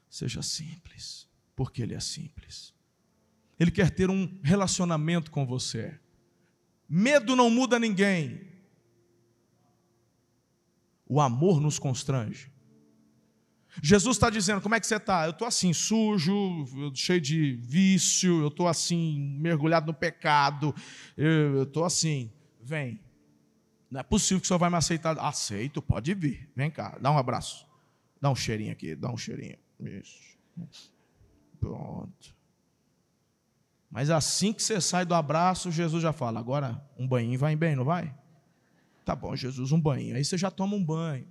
[0.09, 2.73] Seja simples, porque Ele é simples.
[3.59, 5.99] Ele quer ter um relacionamento com você.
[6.87, 8.50] Medo não muda ninguém.
[11.11, 12.49] O amor nos constrange.
[13.83, 15.25] Jesus está dizendo: como é que você está?
[15.25, 20.73] Eu estou assim, sujo, cheio de vício, eu estou assim, mergulhado no pecado,
[21.17, 22.31] eu estou assim.
[22.63, 22.97] Vem.
[23.89, 25.19] Não é possível que o senhor vai me aceitar.
[25.19, 26.49] Aceito, pode vir.
[26.55, 27.67] Vem cá, dá um abraço.
[28.21, 29.57] Dá um cheirinho aqui, dá um cheirinho.
[29.81, 30.17] Isso.
[31.59, 32.33] Pronto.
[33.89, 37.75] Mas assim que você sai do abraço, Jesus já fala: agora um banho vai bem,
[37.75, 38.15] não vai?
[39.03, 40.15] Tá bom, Jesus, um banho.
[40.15, 41.27] Aí você já toma um banho.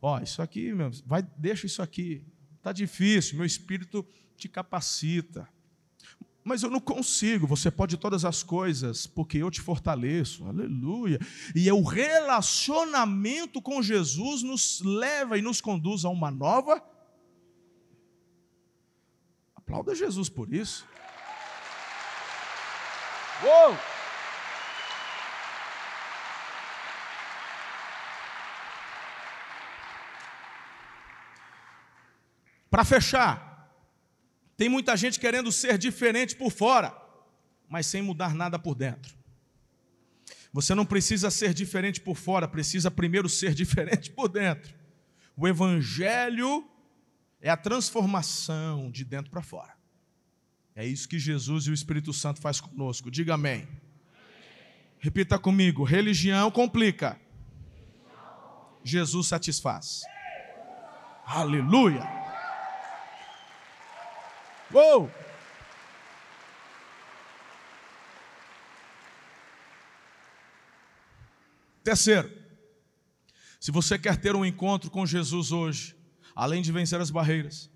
[0.00, 2.24] Ó, isso aqui, meu, vai, deixa isso aqui.
[2.62, 4.06] Tá difícil, meu espírito
[4.36, 5.48] te capacita.
[6.44, 7.46] Mas eu não consigo.
[7.46, 10.46] Você pode todas as coisas, porque eu te fortaleço.
[10.46, 11.18] Aleluia.
[11.54, 16.80] E é o relacionamento com Jesus nos leva e nos conduz a uma nova.
[19.56, 20.86] Aplauda Jesus por isso.
[23.42, 23.95] Uou!
[32.76, 33.74] Para fechar,
[34.54, 36.94] tem muita gente querendo ser diferente por fora,
[37.66, 39.16] mas sem mudar nada por dentro.
[40.52, 44.74] Você não precisa ser diferente por fora, precisa primeiro ser diferente por dentro.
[45.34, 46.68] O Evangelho
[47.40, 49.74] é a transformação de dentro para fora.
[50.74, 53.10] É isso que Jesus e o Espírito Santo faz conosco.
[53.10, 53.66] Diga amém.
[54.98, 57.18] Repita comigo: religião complica.
[58.84, 60.02] Jesus satisfaz.
[61.24, 62.15] Aleluia.
[64.72, 65.10] Uou!
[71.84, 72.32] Terceiro,
[73.60, 75.96] se você quer ter um encontro com Jesus hoje,
[76.34, 77.70] além de vencer as barreiras,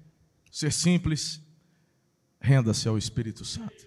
[0.51, 1.41] ser simples,
[2.41, 3.87] Renda-se ao Espírito Santo.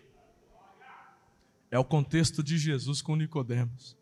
[1.71, 3.97] É o contexto de Jesus com Nicodemos.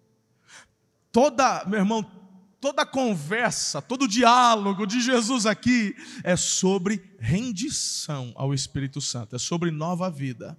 [1.10, 2.21] Toda, meu irmão,
[2.62, 9.72] toda conversa, todo diálogo de Jesus aqui é sobre rendição ao Espírito Santo, é sobre
[9.72, 10.56] nova vida.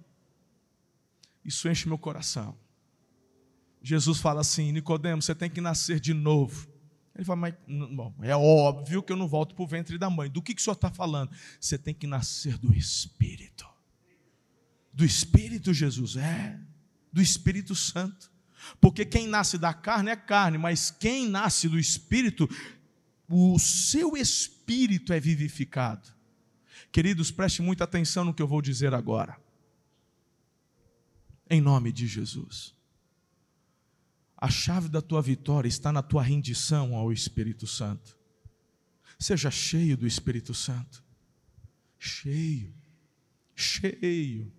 [1.43, 2.55] Isso enche meu coração.
[3.81, 6.67] Jesus fala assim: Nicodemos, você tem que nascer de novo.
[7.15, 10.31] Ele fala, mas bom, é óbvio que eu não volto para o ventre da mãe.
[10.31, 11.29] Do que, que o senhor está falando?
[11.59, 13.67] Você tem que nascer do Espírito.
[14.91, 16.59] Do Espírito, Jesus, é,
[17.11, 18.32] do Espírito Santo.
[18.79, 22.47] Porque quem nasce da carne é carne, mas quem nasce do Espírito,
[23.27, 26.09] o seu espírito é vivificado.
[26.91, 29.37] Queridos, preste muita atenção no que eu vou dizer agora.
[31.49, 32.73] Em nome de Jesus.
[34.37, 38.17] A chave da tua vitória está na tua rendição ao Espírito Santo.
[39.17, 41.03] Seja cheio do Espírito Santo.
[41.97, 42.73] Cheio,
[43.55, 44.51] cheio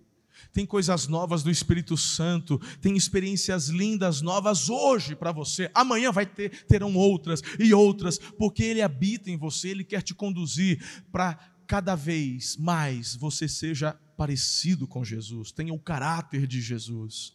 [0.53, 5.69] tem coisas novas do Espírito Santo, tem experiências lindas novas hoje para você.
[5.73, 10.13] Amanhã vai ter, terão outras e outras, porque ele habita em você, ele quer te
[10.13, 17.33] conduzir para cada vez mais você seja parecido com Jesus, tenha o caráter de Jesus.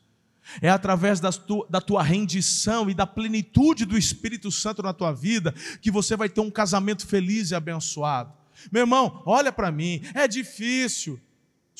[0.62, 5.12] É através da tua, da tua rendição e da plenitude do Espírito Santo na tua
[5.12, 8.32] vida que você vai ter um casamento feliz e abençoado.
[8.72, 11.20] Meu irmão, olha para mim, é difícil,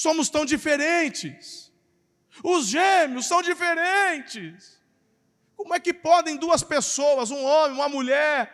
[0.01, 1.71] somos tão diferentes.
[2.43, 4.81] Os gêmeos são diferentes.
[5.55, 8.51] Como é que podem duas pessoas, um homem, uma mulher,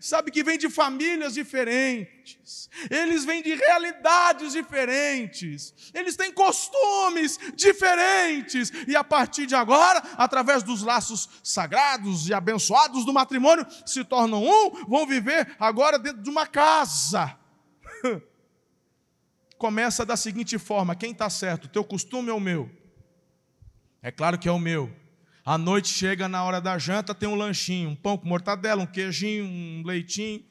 [0.00, 8.72] sabe que vêm de famílias diferentes, eles vêm de realidades diferentes, eles têm costumes diferentes,
[8.88, 14.42] e a partir de agora, através dos laços sagrados e abençoados do matrimônio, se tornam
[14.42, 17.38] um, vão viver agora dentro de uma casa
[19.58, 22.70] Começa da seguinte forma: quem está certo, teu costume ou o meu?
[24.00, 24.90] É claro que é o meu.
[25.44, 28.86] À noite chega na hora da janta, tem um lanchinho, um pão com mortadela, um
[28.86, 30.44] queijinho, um leitinho.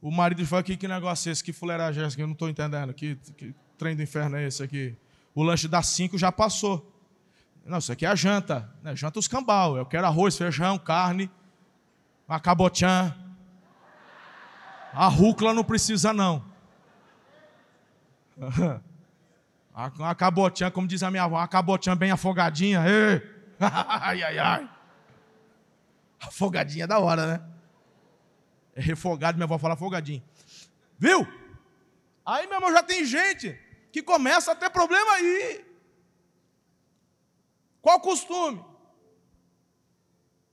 [0.00, 1.44] O marido fala: que, que negócio é esse?
[1.44, 2.08] Que fuleiragem é?
[2.08, 2.94] Que eu não estou entendendo.
[2.94, 4.96] Que, que trem do inferno é esse aqui?
[5.34, 6.94] O lanche das cinco já passou.
[7.66, 8.72] Não, isso aqui é a janta.
[8.82, 8.96] Né?
[8.96, 9.76] Janta os cambal.
[9.76, 11.30] Eu quero arroz, feijão, carne,
[12.26, 12.40] uma.
[14.92, 16.47] A rúcula não precisa, não.
[19.96, 22.80] Uma cabotinha, como diz a minha avó, uma cabotinha bem afogadinha.
[23.60, 24.70] Ai, ai, ai.
[26.20, 27.48] Afogadinha é da hora, né?
[28.74, 30.22] É refogado, minha avó fala afogadinho.
[30.96, 31.26] Viu?
[32.24, 33.58] Aí, meu irmão, já tem gente
[33.90, 35.64] que começa a ter problema aí.
[37.80, 38.64] Qual costume?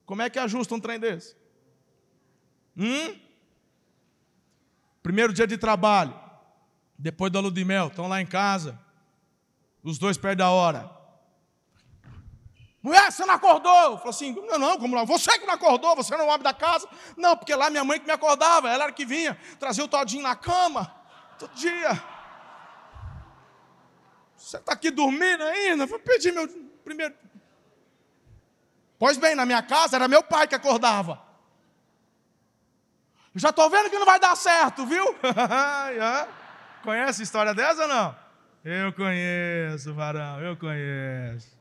[0.05, 1.35] Como é que ajusta um trem desse?
[2.77, 3.19] Hum?
[5.01, 6.19] Primeiro dia de trabalho,
[6.97, 8.79] depois da lua de mel, estão lá em casa,
[9.83, 10.89] os dois perdem a hora.
[12.81, 13.97] Mulher, você não acordou?
[13.97, 15.03] Falou assim, não, não, como lá?
[15.05, 16.87] Você que não acordou, você não homem da casa?
[17.17, 20.21] Não, porque lá minha mãe que me acordava, ela era que vinha, trazia o todinho
[20.21, 20.93] na cama,
[21.39, 22.01] todo dia.
[24.37, 25.87] Você está aqui dormindo ainda?
[25.87, 26.47] Vou pedir meu
[26.83, 27.15] primeiro.
[28.99, 31.19] Pois bem, na minha casa era meu pai que acordava.
[33.33, 35.03] Já estou vendo que não vai dar certo, viu?
[36.85, 38.15] Conhece a história dessa ou não?
[38.63, 41.57] Eu conheço, varão, eu conheço.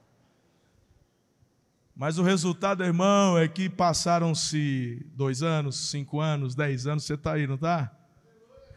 [1.97, 7.33] Mas o resultado, irmão, é que passaram-se dois anos, cinco anos, dez anos, você está
[7.33, 7.91] aí, não está?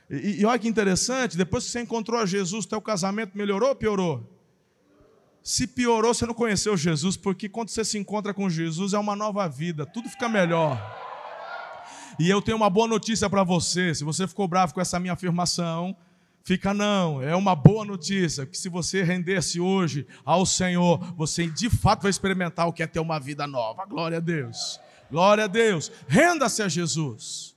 [0.10, 4.34] E, e, olha que interessante, depois que você encontrou Jesus, teu casamento melhorou ou piorou?
[5.44, 9.18] Se piorou, você não conheceu Jesus, porque quando você se encontra com Jesus é uma
[9.18, 10.80] nova vida, tudo fica melhor.
[12.18, 15.14] E eu tenho uma boa notícia para você, se você ficou bravo com essa minha
[15.14, 15.96] afirmação,
[16.48, 21.70] Fica não, é uma boa notícia que se você render-se hoje ao Senhor, você de
[21.70, 23.86] fato vai experimentar o que é ter uma vida nova.
[23.86, 24.80] Glória a Deus.
[25.12, 25.92] Glória a Deus.
[26.08, 27.54] Renda-se a Jesus.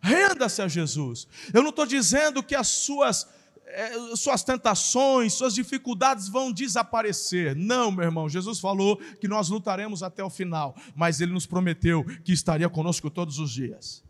[0.00, 1.28] Renda-se a Jesus.
[1.54, 3.28] Eu não estou dizendo que as suas
[3.64, 7.54] é, suas tentações, suas dificuldades vão desaparecer.
[7.54, 8.28] Não, meu irmão.
[8.28, 13.08] Jesus falou que nós lutaremos até o final, mas ele nos prometeu que estaria conosco
[13.08, 14.02] todos os dias,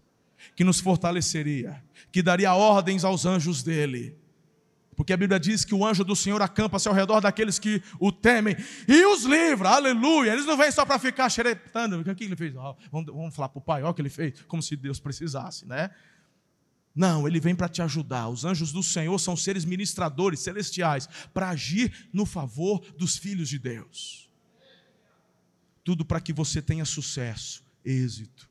[0.57, 4.22] que nos fortaleceria, que daria ordens aos anjos dele
[4.95, 8.13] porque a Bíblia diz que o anjo do Senhor acampa-se ao redor daqueles que o
[8.13, 10.33] temem e os livra, aleluia.
[10.33, 11.99] Eles não vêm só para ficar xeretando.
[11.99, 12.53] O que ele fez?
[12.53, 15.67] Vamos, vamos falar para o pai, olha o que ele fez, como se Deus precisasse,
[15.67, 15.91] né?
[16.95, 18.29] Não, ele vem para te ajudar.
[18.29, 23.59] Os anjos do Senhor são seres ministradores celestiais para agir no favor dos filhos de
[23.59, 24.31] Deus.
[25.83, 28.49] Tudo para que você tenha sucesso, êxito,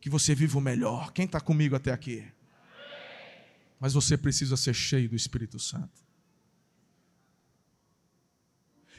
[0.00, 1.12] que você viva o melhor.
[1.12, 2.24] Quem está comigo até aqui?
[3.80, 6.04] Mas você precisa ser cheio do Espírito Santo.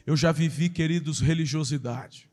[0.06, 2.28] Eu já vivi, queridos, religiosidade.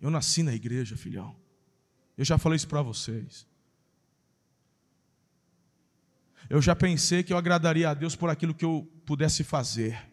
[0.00, 1.36] Eu nasci na igreja, filhão.
[2.16, 3.46] Eu já falei isso para vocês.
[6.48, 10.10] Eu já pensei que eu agradaria a Deus por aquilo que eu pudesse fazer.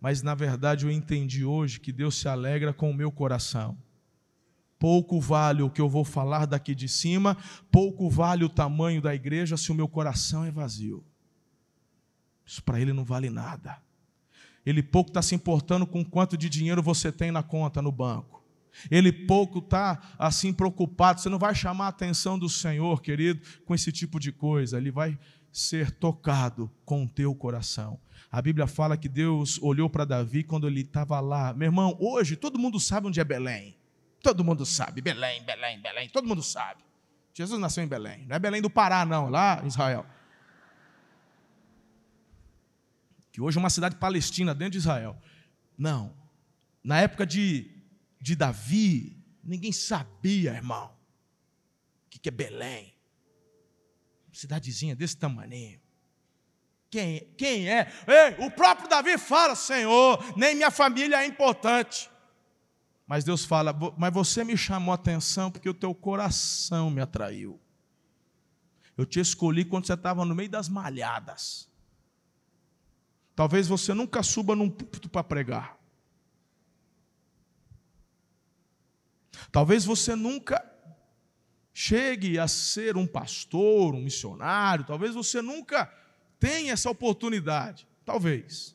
[0.00, 3.76] Mas na verdade eu entendi hoje que Deus se alegra com o meu coração.
[4.82, 7.36] Pouco vale o que eu vou falar daqui de cima,
[7.70, 11.04] pouco vale o tamanho da igreja se o meu coração é vazio.
[12.44, 13.80] Isso para ele não vale nada.
[14.66, 18.42] Ele pouco está se importando com quanto de dinheiro você tem na conta no banco.
[18.90, 21.20] Ele pouco está assim preocupado.
[21.20, 24.78] Você não vai chamar a atenção do Senhor, querido, com esse tipo de coisa.
[24.78, 25.16] Ele vai
[25.52, 28.00] ser tocado com o teu coração.
[28.32, 31.54] A Bíblia fala que Deus olhou para Davi quando ele estava lá.
[31.54, 33.80] Meu irmão, hoje todo mundo sabe onde é Belém.
[34.22, 36.84] Todo mundo sabe, Belém, Belém, Belém, todo mundo sabe.
[37.34, 40.06] Jesus nasceu em Belém, não é Belém do Pará, não, lá em Israel.
[43.32, 45.20] Que hoje é uma cidade palestina dentro de Israel.
[45.76, 46.14] Não.
[46.84, 47.70] Na época de,
[48.20, 50.94] de Davi, ninguém sabia, irmão,
[52.06, 52.94] o que, que é Belém.
[54.32, 55.80] Cidadezinha desse tamanho.
[56.90, 57.90] Quem, quem é?
[58.06, 62.11] Ei, o próprio Davi fala, Senhor, nem minha família é importante.
[63.12, 67.60] Mas Deus fala: Mas você me chamou a atenção porque o teu coração me atraiu.
[68.96, 71.68] Eu te escolhi quando você estava no meio das malhadas.
[73.36, 75.78] Talvez você nunca suba num púlpito para pregar.
[79.50, 80.64] Talvez você nunca
[81.70, 84.86] chegue a ser um pastor, um missionário.
[84.86, 85.84] Talvez você nunca
[86.40, 87.86] tenha essa oportunidade.
[88.06, 88.74] Talvez.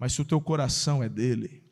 [0.00, 1.63] Mas se o teu coração é dele,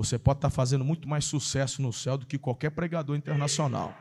[0.00, 3.94] você pode estar fazendo muito mais sucesso no céu do que qualquer pregador internacional.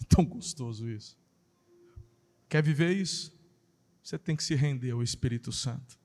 [0.00, 1.16] É tão gostoso isso.
[2.48, 3.32] Quer viver isso?
[4.02, 5.96] Você tem que se render ao Espírito Santo.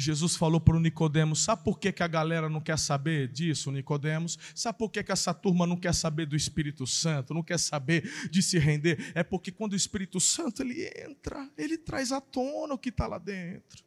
[0.00, 3.70] Jesus falou para o Nicodemos: sabe por que, que a galera não quer saber disso,
[3.70, 4.38] Nicodemos?
[4.54, 8.10] Sabe por que, que essa turma não quer saber do Espírito Santo, não quer saber
[8.30, 9.12] de se render?
[9.14, 13.06] É porque quando o Espírito Santo ele entra, ele traz à tona o que está
[13.06, 13.84] lá dentro.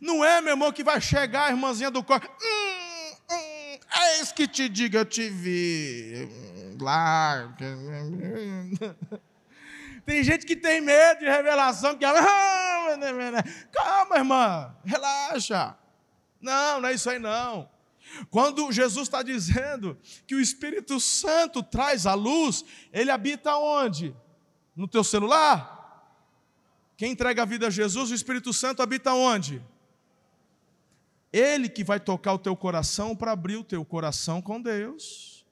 [0.00, 2.26] Não é, meu irmão, que vai chegar a irmãzinha do corpo.
[2.26, 6.28] Hum, hum, é isso que te diga, eu te vi.
[6.80, 7.56] Lá.
[10.08, 12.14] Tem gente que tem medo de revelação, que ah,
[13.70, 15.76] calma, irmã, relaxa.
[16.40, 17.68] Não, não é isso aí não.
[18.30, 24.16] Quando Jesus está dizendo que o Espírito Santo traz a luz, ele habita onde?
[24.74, 25.76] No teu celular?
[26.96, 29.62] Quem entrega a vida a Jesus, o Espírito Santo habita onde?
[31.30, 35.44] Ele que vai tocar o teu coração para abrir o teu coração com Deus.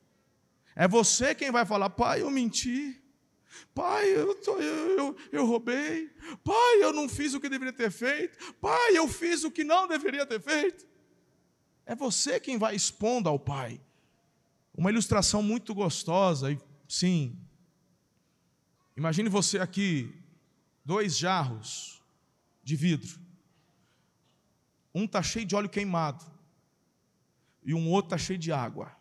[0.75, 3.03] É você quem vai falar, pai, eu menti.
[3.75, 6.09] Pai, eu, eu, eu, eu, roubei.
[6.43, 8.55] Pai, eu não fiz o que deveria ter feito.
[8.55, 10.87] Pai, eu fiz o que não deveria ter feito.
[11.85, 13.81] É você quem vai expondo ao Pai.
[14.75, 17.39] Uma ilustração muito gostosa, e sim.
[18.97, 20.13] Imagine você aqui,
[20.85, 22.03] dois jarros
[22.63, 23.21] de vidro.
[24.95, 26.25] Um está cheio de óleo queimado
[27.63, 28.96] e um outro está cheio de água.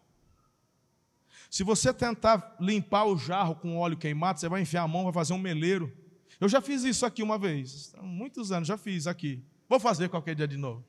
[1.50, 5.14] Se você tentar limpar o jarro com óleo queimado, você vai enfiar a mão, vai
[5.14, 5.92] fazer um meleiro.
[6.40, 9.44] Eu já fiz isso aqui uma vez, há muitos anos já fiz aqui.
[9.70, 10.86] Vou fazer qualquer dia de novo.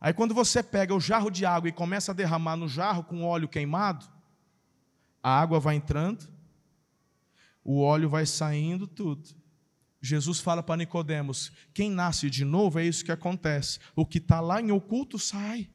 [0.00, 3.24] Aí quando você pega o jarro de água e começa a derramar no jarro com
[3.24, 4.06] óleo queimado,
[5.22, 6.28] a água vai entrando,
[7.64, 9.28] o óleo vai saindo tudo.
[10.00, 13.80] Jesus fala para Nicodemos: quem nasce de novo é isso que acontece.
[13.94, 15.68] O que está lá em oculto sai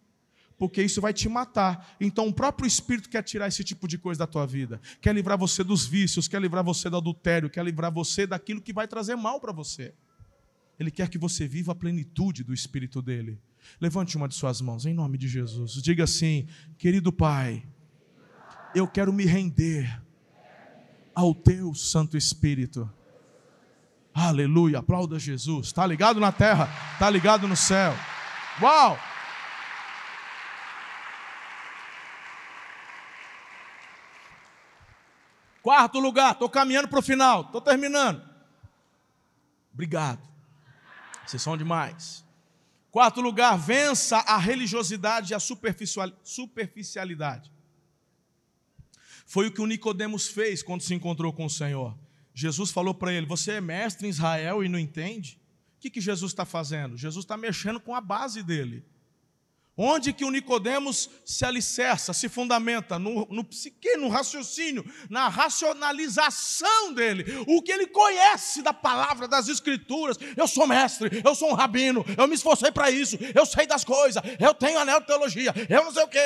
[0.61, 1.95] porque isso vai te matar.
[1.99, 4.79] Então o próprio Espírito quer tirar esse tipo de coisa da tua vida.
[5.01, 8.71] Quer livrar você dos vícios, quer livrar você do adultério, quer livrar você daquilo que
[8.71, 9.91] vai trazer mal para você.
[10.79, 13.41] Ele quer que você viva a plenitude do Espírito dele.
[13.79, 15.81] Levante uma de suas mãos, em nome de Jesus.
[15.81, 16.47] Diga assim:
[16.77, 17.65] querido Pai,
[18.75, 19.99] eu quero me render
[21.15, 22.87] ao teu Santo Espírito.
[24.13, 25.65] Aleluia, aplauda Jesus.
[25.65, 27.95] Está ligado na terra, está ligado no céu.
[28.61, 29.10] Uau!
[35.61, 38.21] Quarto lugar, estou caminhando para o final, estou terminando.
[39.73, 40.27] Obrigado.
[41.25, 42.25] Vocês são demais.
[42.89, 47.51] Quarto lugar, vença a religiosidade e a superficialidade.
[49.25, 51.97] Foi o que o Nicodemos fez quando se encontrou com o Senhor.
[52.33, 55.39] Jesus falou para ele: Você é mestre em Israel e não entende?
[55.77, 56.97] O que, que Jesus está fazendo?
[56.97, 58.83] Jesus está mexendo com a base dele.
[59.83, 62.99] Onde que o Nicodemos se alicerça, se fundamenta?
[62.99, 67.25] No, no psique, no raciocínio, na racionalização dele.
[67.47, 70.19] O que ele conhece da palavra, das escrituras.
[70.37, 73.83] Eu sou mestre, eu sou um rabino, eu me esforcei para isso, eu sei das
[73.83, 76.19] coisas, eu tenho anel de teologia, eu não sei o quê,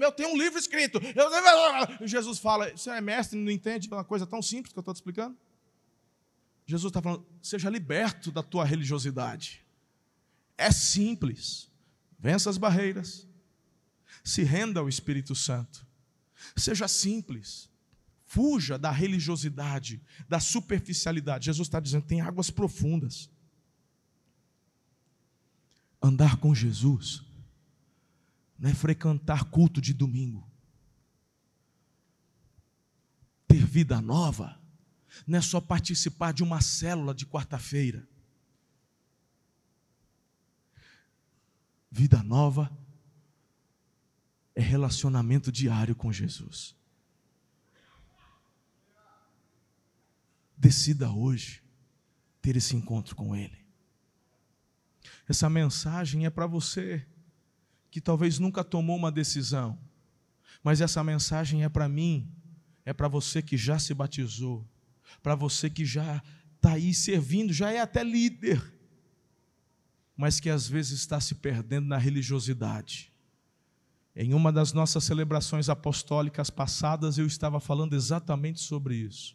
[0.00, 1.00] eu tenho um livro escrito.
[1.14, 2.08] Eu...
[2.08, 4.96] Jesus fala, você é mestre não entende uma coisa tão simples que eu estou te
[4.96, 5.38] explicando?
[6.66, 9.64] Jesus está falando, seja liberto da tua religiosidade.
[10.58, 11.69] É simples.
[12.20, 13.26] Vença as barreiras.
[14.22, 15.86] Se renda ao Espírito Santo.
[16.56, 17.68] Seja simples.
[18.26, 21.46] Fuja da religiosidade, da superficialidade.
[21.46, 23.30] Jesus está dizendo: tem águas profundas.
[26.02, 27.24] Andar com Jesus
[28.58, 30.46] não é frequentar culto de domingo.
[33.48, 34.60] Ter vida nova
[35.26, 38.06] não é só participar de uma célula de quarta-feira.
[41.90, 42.70] Vida nova
[44.54, 46.76] é relacionamento diário com Jesus.
[50.56, 51.62] Decida hoje
[52.40, 53.58] ter esse encontro com Ele.
[55.28, 57.04] Essa mensagem é para você
[57.90, 59.78] que talvez nunca tomou uma decisão,
[60.62, 62.30] mas essa mensagem é para mim,
[62.84, 64.68] é para você que já se batizou,
[65.22, 66.22] para você que já
[66.54, 68.79] está aí servindo, já é até líder
[70.20, 73.10] mas que às vezes está se perdendo na religiosidade.
[74.14, 79.34] Em uma das nossas celebrações apostólicas passadas, eu estava falando exatamente sobre isso.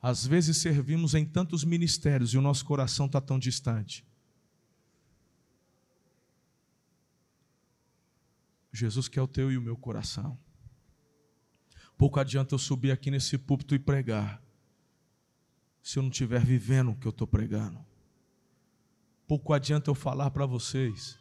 [0.00, 4.02] Às vezes servimos em tantos ministérios e o nosso coração está tão distante.
[8.72, 10.38] Jesus quer o teu e o meu coração.
[11.98, 14.42] Pouco adianta eu subir aqui nesse púlpito e pregar,
[15.82, 17.85] se eu não estiver vivendo o que eu estou pregando.
[19.26, 21.18] Pouco adianta eu falar para vocês,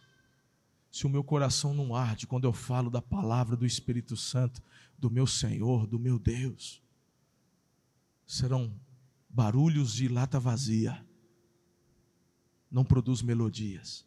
[0.92, 4.62] se o meu coração não arde quando eu falo da palavra do Espírito Santo,
[4.98, 6.82] do meu Senhor, do meu Deus?
[8.26, 8.74] Serão
[9.30, 11.06] barulhos de lata vazia,
[12.72, 14.06] não produz melodias.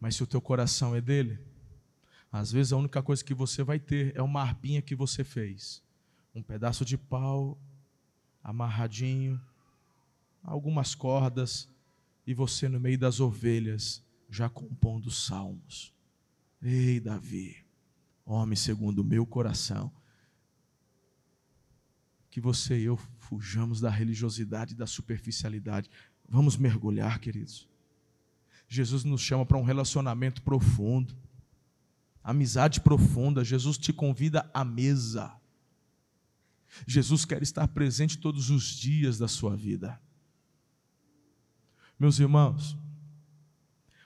[0.00, 1.38] Mas se o teu coração é dele,
[2.30, 5.82] às vezes a única coisa que você vai ter é uma arpinha que você fez.
[6.34, 7.58] Um pedaço de pau
[8.42, 9.40] amarradinho,
[10.42, 11.68] algumas cordas,
[12.26, 15.92] e você no meio das ovelhas, já compondo salmos.
[16.60, 17.56] Ei, Davi,
[18.24, 19.90] homem segundo o meu coração,
[22.30, 25.90] que você e eu fujamos da religiosidade e da superficialidade.
[26.28, 27.68] Vamos mergulhar, queridos.
[28.68, 31.16] Jesus nos chama para um relacionamento profundo,
[32.22, 33.42] amizade profunda.
[33.42, 35.34] Jesus te convida à mesa.
[36.86, 39.98] Jesus quer estar presente todos os dias da sua vida.
[41.98, 42.76] Meus irmãos,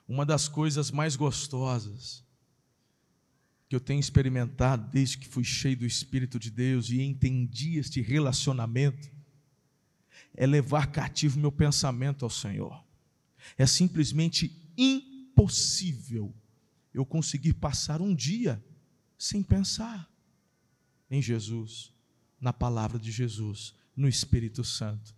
[0.09, 2.25] uma das coisas mais gostosas
[3.69, 8.01] que eu tenho experimentado desde que fui cheio do Espírito de Deus e entendi este
[8.01, 9.11] relacionamento
[10.35, 12.83] é levar cativo meu pensamento ao Senhor.
[13.57, 16.35] É simplesmente impossível
[16.95, 18.63] eu conseguir passar um dia
[19.19, 20.11] sem pensar
[21.11, 21.93] em Jesus,
[22.41, 25.15] na palavra de Jesus, no Espírito Santo.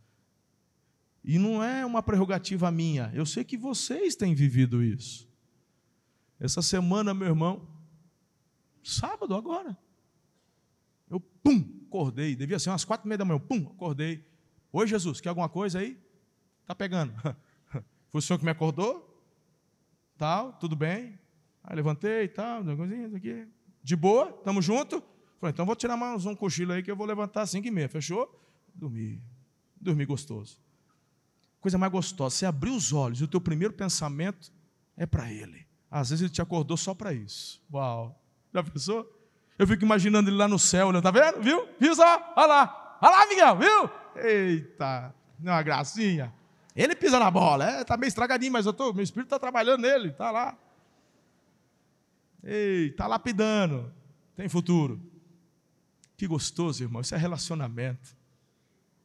[1.24, 5.26] E não é uma prerrogativa minha, eu sei que vocês têm vivido isso.
[6.38, 7.66] Essa semana, meu irmão,
[8.82, 9.74] sábado agora,
[11.08, 14.22] eu pum, acordei, devia ser umas quatro e meia da manhã, pum, acordei.
[14.70, 15.98] Oi, Jesus, quer alguma coisa aí?
[16.66, 17.14] Tá pegando.
[18.10, 19.10] Foi o senhor que me acordou?
[20.18, 21.18] Tal, tudo bem?
[21.62, 23.48] Aí levantei, tal, coisinhas aqui.
[23.82, 25.00] De boa, estamos juntos?
[25.40, 27.70] Falei, então vou tirar mais um cochilo aí que eu vou levantar às cinco e
[27.70, 27.88] meia.
[27.88, 28.28] Fechou?
[28.74, 29.22] Dormi.
[29.80, 30.63] Dormi gostoso
[31.64, 32.36] coisa mais gostosa.
[32.36, 34.52] Você abrir os olhos e o teu primeiro pensamento
[34.98, 35.66] é para Ele.
[35.90, 37.62] Às vezes Ele te acordou só para isso.
[37.72, 38.22] Uau!
[38.52, 39.10] Já pensou?
[39.58, 41.40] Eu fico imaginando Ele lá no céu, olhando, tá vendo?
[41.40, 41.66] Viu?
[41.80, 42.34] Viu só?
[42.36, 42.98] Olha lá.
[43.00, 43.90] Olha lá, Miguel, viu?
[44.22, 46.34] Eita, uma gracinha.
[46.76, 49.80] Ele pisa na bola, é, tá meio estragadinho, mas eu tô, meu espírito está trabalhando
[49.80, 50.58] nele, tá lá.
[52.42, 53.90] Ei, tá lapidando.
[54.36, 55.00] Tem futuro.
[56.14, 57.00] Que gostoso, irmão.
[57.00, 58.14] Isso é relacionamento.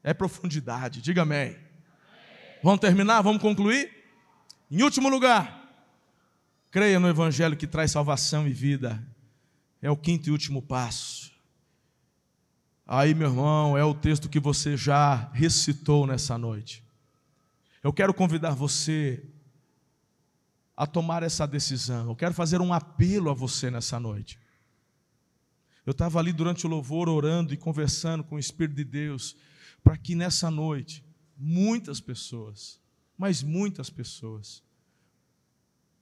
[0.03, 1.01] É profundidade.
[1.01, 1.68] Diga amém.
[2.61, 3.21] Vamos terminar?
[3.21, 3.89] Vamos concluir?
[4.69, 5.65] Em último lugar,
[6.69, 9.01] creia no Evangelho que traz salvação e vida.
[9.81, 11.31] É o quinto e último passo.
[12.85, 16.83] Aí, meu irmão, é o texto que você já recitou nessa noite.
[17.81, 19.23] Eu quero convidar você
[20.75, 22.09] a tomar essa decisão.
[22.09, 24.37] Eu quero fazer um apelo a você nessa noite.
[25.85, 29.35] Eu estava ali durante o louvor orando e conversando com o Espírito de Deus,
[29.81, 31.03] para que nessa noite
[31.39, 32.81] muitas pessoas,
[33.17, 34.61] mas muitas pessoas,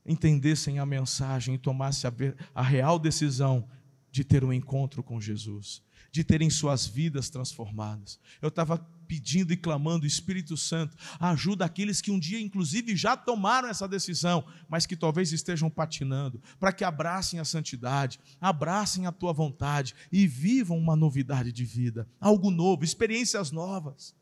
[0.07, 3.67] entendessem a mensagem e tomassem a, a real decisão
[4.09, 8.19] de ter um encontro com Jesus, de terem suas vidas transformadas.
[8.41, 13.69] Eu estava pedindo e clamando, Espírito Santo, ajuda aqueles que um dia, inclusive, já tomaram
[13.69, 19.33] essa decisão, mas que talvez estejam patinando, para que abracem a santidade, abracem a tua
[19.33, 24.15] vontade e vivam uma novidade de vida, algo novo, experiências novas.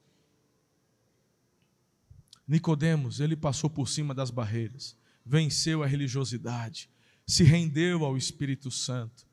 [2.47, 6.89] Nicodemos, ele passou por cima das barreiras, venceu a religiosidade,
[7.25, 9.25] se rendeu ao Espírito Santo,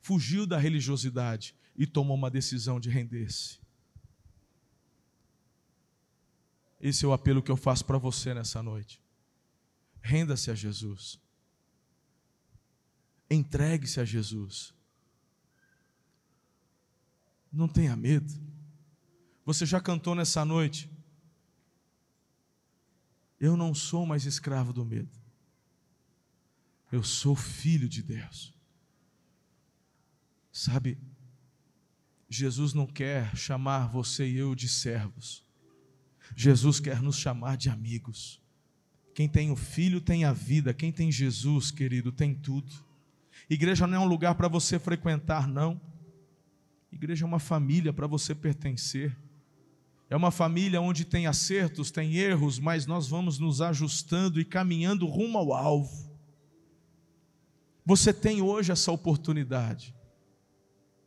[0.00, 3.60] fugiu da religiosidade e tomou uma decisão de render-se.
[6.80, 9.00] Esse é o apelo que eu faço para você nessa noite.
[10.00, 11.18] Renda-se a Jesus.
[13.30, 14.74] Entregue-se a Jesus.
[17.52, 18.32] Não tenha medo.
[19.44, 20.90] Você já cantou nessa noite?
[23.42, 25.10] Eu não sou mais escravo do medo.
[26.92, 28.54] Eu sou filho de Deus.
[30.52, 30.96] Sabe,
[32.30, 35.44] Jesus não quer chamar você e eu de servos.
[36.36, 38.40] Jesus quer nos chamar de amigos.
[39.12, 42.72] Quem tem o filho tem a vida, quem tem Jesus, querido, tem tudo.
[43.50, 45.80] Igreja não é um lugar para você frequentar, não.
[46.92, 49.16] Igreja é uma família para você pertencer.
[50.12, 55.06] É uma família onde tem acertos, tem erros, mas nós vamos nos ajustando e caminhando
[55.06, 56.12] rumo ao alvo.
[57.82, 59.96] Você tem hoje essa oportunidade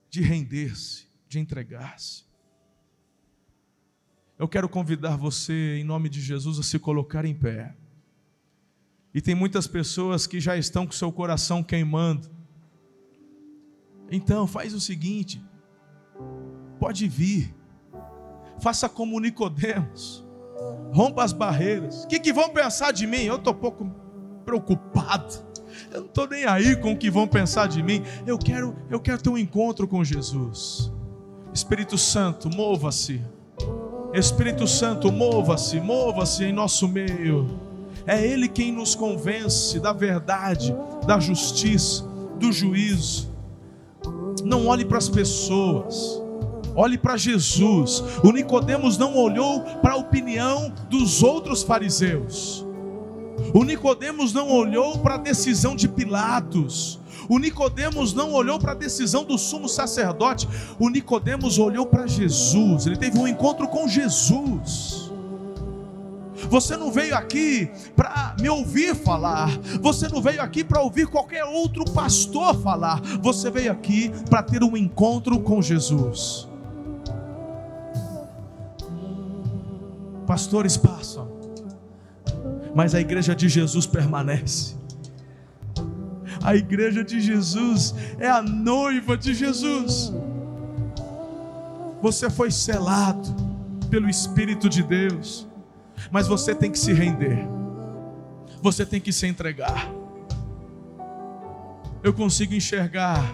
[0.10, 2.26] de render-se, de entregar-se.
[4.40, 7.78] Eu quero convidar você, em nome de Jesus, a se colocar em pé.
[9.14, 12.28] E tem muitas pessoas que já estão com seu coração queimando.
[14.10, 15.46] Então, faz o seguinte:
[16.80, 17.54] pode vir
[18.60, 20.26] Faça como Nicodemos.
[20.94, 22.04] Rompa as barreiras.
[22.04, 23.24] O que, que vão pensar de mim?
[23.24, 23.92] Eu estou pouco
[24.46, 25.34] preocupado.
[25.92, 28.04] Eu não estou nem aí com o que vão pensar de mim.
[28.26, 30.92] Eu quero, eu quero ter um encontro com Jesus.
[31.54, 33.22] Espírito Santo, mova-se.
[34.14, 37.60] Espírito Santo, mova-se, mova-se em nosso meio.
[38.08, 40.76] É Ele quem nos convence da verdade,
[41.06, 42.04] da justiça,
[42.40, 43.34] do juízo.
[44.44, 46.22] Não olhe para as pessoas.
[46.76, 48.04] Olhe para Jesus.
[48.24, 52.66] O Nicodemos não olhou para a opinião dos outros fariseus.
[53.54, 57.00] O Nicodemos não olhou para a decisão de Pilatos.
[57.30, 60.48] O Nicodemos não olhou para a decisão do sumo sacerdote.
[60.78, 62.86] O Nicodemos olhou para Jesus.
[62.86, 65.12] Ele teve um encontro com Jesus.
[66.50, 69.50] Você não veio aqui para me ouvir falar.
[69.82, 73.02] Você não veio aqui para ouvir qualquer outro pastor falar.
[73.22, 76.48] Você veio aqui para ter um encontro com Jesus.
[80.26, 81.30] Pastores passam,
[82.74, 84.76] mas a igreja de Jesus permanece.
[86.44, 90.14] A igreja de Jesus é a noiva de Jesus.
[92.02, 93.34] Você foi selado
[93.90, 95.48] pelo Espírito de Deus,
[96.12, 97.48] mas você tem que se render,
[98.62, 99.92] você tem que se entregar.
[102.04, 103.34] Eu consigo enxergar,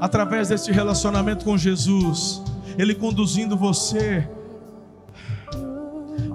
[0.00, 2.42] através deste relacionamento com Jesus,
[2.78, 4.26] Ele conduzindo você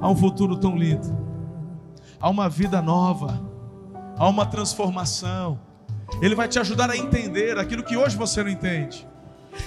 [0.01, 1.17] a um futuro tão lindo,
[2.19, 3.41] a uma vida nova,
[4.17, 5.59] a uma transformação.
[6.21, 9.07] Ele vai te ajudar a entender aquilo que hoje você não entende.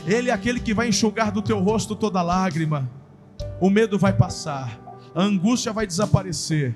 [0.07, 2.91] Ele é aquele que vai enxugar do teu rosto toda lágrima.
[3.61, 4.78] O medo vai passar,
[5.14, 6.74] a angústia vai desaparecer,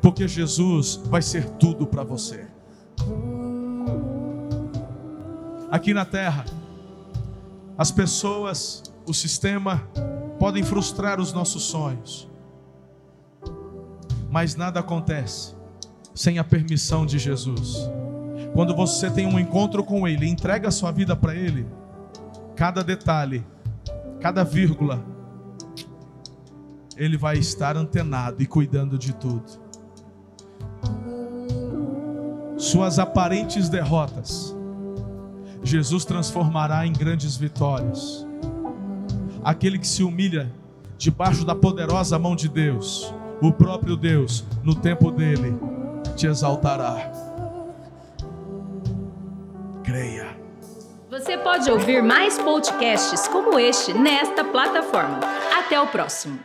[0.00, 2.46] porque Jesus vai ser tudo para você.
[5.70, 6.44] Aqui na terra,
[7.76, 9.86] as pessoas, o sistema
[10.38, 12.28] podem frustrar os nossos sonhos
[14.30, 15.56] mas nada acontece
[16.16, 17.90] sem a permissão de Jesus.
[18.54, 21.66] Quando você tem um encontro com Ele, entrega a sua vida para Ele,
[22.56, 23.44] cada detalhe,
[24.18, 25.04] cada vírgula,
[26.96, 29.44] Ele vai estar antenado e cuidando de tudo.
[32.56, 34.56] Suas aparentes derrotas,
[35.62, 38.26] Jesus transformará em grandes vitórias.
[39.44, 40.50] Aquele que se humilha
[40.96, 45.58] debaixo da poderosa mão de Deus, o próprio Deus, no tempo dele,
[46.16, 47.10] te exaltará.
[49.84, 50.36] Creia.
[51.10, 55.20] Você pode ouvir mais podcasts como este nesta plataforma.
[55.56, 56.38] Até o próximo.